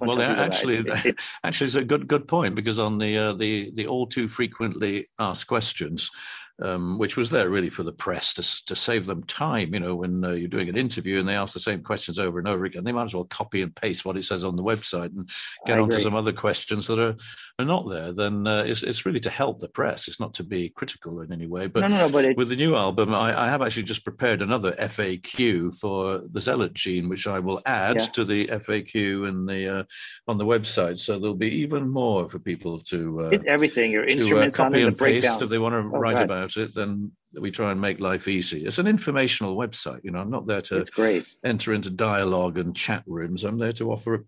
Well, 0.00 0.20
actually, 0.22 0.78
it, 0.78 1.16
actually, 1.44 1.66
it's 1.66 1.74
a 1.74 1.84
good 1.84 2.06
good 2.06 2.28
point 2.28 2.54
because 2.54 2.78
on 2.78 2.98
the 2.98 3.18
uh, 3.18 3.32
the 3.32 3.70
the 3.74 3.86
all 3.86 4.06
too 4.06 4.28
frequently 4.28 5.06
asked 5.18 5.46
questions, 5.46 6.10
um, 6.60 6.98
which 6.98 7.16
was 7.16 7.30
there 7.30 7.48
really 7.48 7.70
for 7.70 7.82
the 7.82 7.92
press 7.92 8.34
to, 8.34 8.64
to 8.66 8.76
save 8.76 9.06
them 9.06 9.22
time. 9.24 9.74
You 9.74 9.80
know, 9.80 9.96
when 9.96 10.24
uh, 10.24 10.30
you're 10.30 10.48
doing 10.48 10.68
an 10.68 10.76
interview 10.76 11.18
and 11.18 11.28
they 11.28 11.36
ask 11.36 11.54
the 11.54 11.60
same 11.60 11.82
questions 11.82 12.18
over 12.18 12.38
and 12.38 12.48
over 12.48 12.64
again, 12.64 12.84
they 12.84 12.92
might 12.92 13.04
as 13.04 13.14
well 13.14 13.24
copy 13.24 13.62
and 13.62 13.74
paste 13.74 14.04
what 14.04 14.16
it 14.16 14.24
says 14.24 14.44
on 14.44 14.56
the 14.56 14.62
website 14.62 15.16
and 15.16 15.28
get 15.66 15.78
on 15.78 15.88
to 15.90 16.00
some 16.00 16.14
other 16.14 16.32
questions 16.32 16.86
that 16.86 16.98
are, 16.98 17.16
are 17.58 17.64
not 17.64 17.88
there. 17.88 18.12
Then 18.12 18.46
uh, 18.46 18.64
it's, 18.66 18.82
it's 18.82 19.06
really 19.06 19.20
to 19.20 19.30
help 19.30 19.60
the 19.60 19.68
press. 19.68 20.08
It's 20.08 20.20
not 20.20 20.34
to 20.34 20.44
be 20.44 20.68
critical 20.68 21.20
in 21.20 21.32
any 21.32 21.46
way. 21.46 21.66
But, 21.66 21.80
no, 21.80 21.88
no, 21.88 21.96
no, 21.96 22.08
but 22.08 22.36
with 22.36 22.48
the 22.48 22.56
new 22.56 22.76
album, 22.76 23.14
I, 23.14 23.46
I, 23.46 23.48
have 23.48 23.62
actually 23.62 23.84
just 23.84 24.04
prepared 24.04 24.42
another 24.42 24.72
FAQ 24.72 25.76
for 25.76 26.22
the 26.30 26.40
Zealot 26.40 26.74
Gene, 26.74 27.08
which 27.08 27.26
I 27.26 27.38
will 27.38 27.60
add 27.66 27.96
yeah. 27.96 28.06
to 28.06 28.24
the 28.24 28.46
FAQ 28.46 29.28
and 29.28 29.46
the 29.46 29.80
uh, 29.80 29.84
on 30.28 30.38
the 30.38 30.44
website. 30.44 30.98
So 30.98 31.18
there'll 31.18 31.34
be 31.34 31.50
even 31.50 31.88
more 31.88 32.28
for 32.28 32.38
people 32.38 32.78
to. 32.84 33.22
Uh, 33.22 33.28
it's 33.28 33.44
everything. 33.46 33.90
Your 33.90 34.04
to, 34.04 34.12
uh, 34.12 34.16
instruments 34.16 34.56
copy 34.56 34.76
on 34.76 34.80
it, 34.80 34.86
and 34.88 34.98
paste 34.98 35.42
if 35.42 35.48
they 35.48 35.58
want 35.58 35.74
to 35.74 35.78
oh, 35.78 36.00
write 36.00 36.20
about 36.20 36.41
about 36.42 36.56
it, 36.56 36.74
then 36.74 37.12
we 37.38 37.50
try 37.50 37.70
and 37.70 37.80
make 37.80 38.00
life 38.00 38.28
easy. 38.28 38.66
It's 38.66 38.78
an 38.78 38.86
informational 38.86 39.56
website. 39.56 40.00
You 40.02 40.10
know, 40.10 40.20
I'm 40.20 40.30
not 40.30 40.46
there 40.46 40.60
to 40.62 40.84
great. 40.92 41.34
enter 41.44 41.72
into 41.72 41.90
dialogue 41.90 42.58
and 42.58 42.74
chat 42.74 43.02
rooms. 43.06 43.44
I'm 43.44 43.58
there 43.58 43.72
to 43.74 43.92
offer 43.92 44.24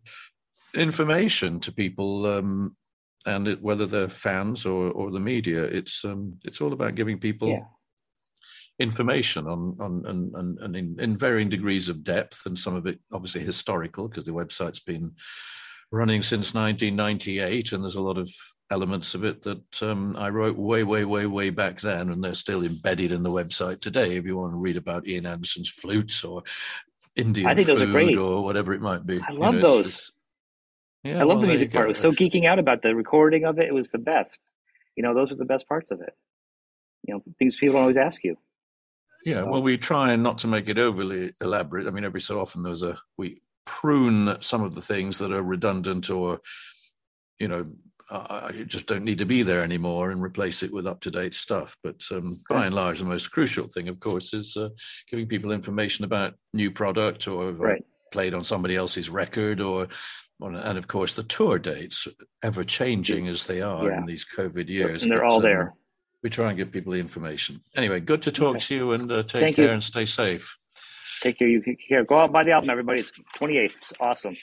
information 0.75 1.61
to 1.61 1.73
people, 1.73 2.27
um, 2.27 2.77
and 3.27 3.49
it, 3.49 3.63
whether 3.63 3.87
they're 3.87 4.09
fans 4.09 4.67
or, 4.67 4.91
or 4.91 5.11
the 5.11 5.21
media, 5.21 5.65
it's 5.65 6.05
um, 6.05 6.39
it's 6.45 6.61
all 6.61 6.73
about 6.73 6.95
giving 6.95 7.19
people. 7.19 7.49
Yeah. 7.49 7.65
Information 8.81 9.47
on 9.47 9.77
on 9.79 10.05
and, 10.05 10.35
and, 10.35 10.59
and 10.59 10.77
in, 10.77 10.97
in 10.99 11.17
varying 11.17 11.49
degrees 11.49 11.89
of 11.89 12.03
depth, 12.03 12.45
and 12.47 12.59
some 12.59 12.75
of 12.75 12.87
it 12.87 12.99
obviously 13.13 13.45
historical 13.45 14.09
because 14.09 14.25
the 14.25 14.33
website's 14.33 14.81
been 14.81 15.13
running 15.93 16.23
since 16.23 16.55
1998, 16.55 17.71
and 17.71 17.85
there's 17.85 17.95
a 17.95 18.03
lot 18.03 18.19
of 18.19 18.29
elements 18.71 19.15
of 19.15 19.25
it 19.25 19.43
that 19.43 19.83
um, 19.83 20.17
I 20.17 20.31
wrote 20.31 20.57
way, 20.57 20.85
way, 20.85 21.05
way, 21.05 21.27
way 21.27 21.51
back 21.51 21.81
then, 21.81 22.11
and 22.11 22.23
they're 22.23 22.35
still 22.35 22.65
embedded 22.65 23.13
in 23.13 23.23
the 23.23 23.31
website 23.31 23.81
today. 23.81 24.17
If 24.17 24.25
you 24.25 24.37
want 24.37 24.53
to 24.53 24.59
read 24.59 24.77
about 24.77 25.07
Ian 25.07 25.27
Anderson's 25.27 25.69
flutes 25.69 26.25
or 26.25 26.43
Indian 27.17 27.47
I 27.47 27.55
think 27.55 27.67
those 27.67 27.83
are 27.83 27.87
great. 27.87 28.17
or 28.17 28.43
whatever 28.43 28.73
it 28.73 28.81
might 28.81 29.07
be, 29.07 29.21
I 29.21 29.33
love 29.33 29.55
you 29.55 29.61
know, 29.61 29.69
those. 29.69 29.87
It's, 29.87 30.13
yeah, 31.05 31.17
I 31.17 31.19
love 31.19 31.29
well, 31.29 31.41
the 31.41 31.47
music 31.49 31.73
part. 31.73 31.85
I 31.85 31.89
was 31.89 31.99
so 31.99 32.11
geeking 32.11 32.47
out 32.47 32.59
about 32.59 32.83
the 32.83 32.95
recording 32.95 33.45
of 33.45 33.59
it. 33.59 33.69
It 33.69 33.75
was 33.75 33.91
the 33.91 33.99
best. 33.99 34.39
You 34.97 35.03
know, 35.03 35.15
those 35.15 35.31
are 35.33 35.37
the 35.37 35.45
best 35.45 35.69
parts 35.69 35.91
of 35.91 36.01
it. 36.01 36.15
You 37.07 37.15
know, 37.15 37.23
things 37.39 37.57
people 37.57 37.77
always 37.77 37.99
ask 37.99 38.25
you. 38.25 38.37
Yeah, 39.25 39.43
well, 39.43 39.63
we 39.63 39.79
try 39.79 40.13
and 40.13 40.23
not 40.23 40.39
to 40.39 40.47
make 40.47 40.69
it 40.69 40.79
overly 40.79 41.33
elaborate. 41.41 41.87
I 41.87 41.91
mean, 41.91 42.05
every 42.05 42.21
so 42.21 42.41
often 42.41 42.63
there's 42.63 42.83
a 42.83 42.99
we 43.17 43.41
prune 43.65 44.37
some 44.41 44.63
of 44.63 44.75
the 44.75 44.83
things 44.83 45.19
that 45.19 45.33
are 45.33 45.43
redundant 45.43 46.11
or 46.11 46.41
you 47.39 47.49
know 47.49 47.67
uh, 48.11 48.51
you 48.55 48.65
just 48.65 48.87
don't 48.87 49.05
need 49.05 49.19
to 49.19 49.27
be 49.27 49.43
there 49.43 49.63
anymore 49.63 50.11
and 50.11 50.23
replace 50.23 50.63
it 50.63 50.73
with 50.73 50.87
up 50.87 51.01
to 51.01 51.11
date 51.11 51.35
stuff. 51.35 51.77
But 51.83 52.03
um, 52.11 52.41
by 52.49 52.67
and 52.67 52.75
large, 52.75 52.99
the 52.99 53.05
most 53.05 53.31
crucial 53.31 53.69
thing, 53.69 53.89
of 53.89 54.01
course, 54.01 54.35
is 54.35 54.57
uh, 54.57 54.69
giving 55.11 55.27
people 55.27 55.53
information 55.53 56.05
about 56.05 56.35
new 56.53 56.71
product 56.71 57.27
or 57.29 57.53
right. 57.53 57.85
played 58.13 58.35
on 58.35 58.45
somebody 58.45 58.77
else's 58.77 59.11
record 59.11 59.61
or. 59.61 59.89
And 60.41 60.77
of 60.77 60.89
course, 60.89 61.15
the 61.15 61.23
tour 61.23 61.59
dates, 61.59 62.07
ever 62.43 62.65
changing 62.65 63.29
as 63.29 63.47
they 63.47 63.63
are 63.63 63.89
yeah. 63.89 63.97
in 63.97 64.05
these 64.05 64.27
COVID 64.27 64.69
years. 64.69 65.03
And 65.03 65.13
they're 65.13 65.21
but, 65.21 65.31
all 65.31 65.37
um, 65.37 65.43
there. 65.43 65.75
We 66.23 66.29
try 66.29 66.49
and 66.49 66.59
give 66.59 66.71
people 66.71 66.93
the 66.93 66.99
information. 66.99 67.63
Anyway, 67.77 68.01
good 68.01 68.21
to 68.23 68.33
talk 68.33 68.57
okay. 68.57 68.65
to 68.67 68.75
you 68.75 68.93
and 68.93 69.11
uh, 69.11 69.23
take 69.23 69.43
Thank 69.43 69.57
care 69.57 69.67
you. 69.67 69.71
and 69.71 69.83
stay 69.83 70.05
safe. 70.05 70.59
Take 71.23 71.39
care. 71.39 71.49
You 71.49 71.63
care. 71.89 72.05
Go 72.05 72.19
out 72.19 72.33
buy 72.33 72.45
the 72.45 72.51
album, 72.51 72.69
everybody. 72.69 73.01
It's 73.01 73.13
28th. 73.39 73.65
It's 73.65 73.93
awesome. 74.01 74.35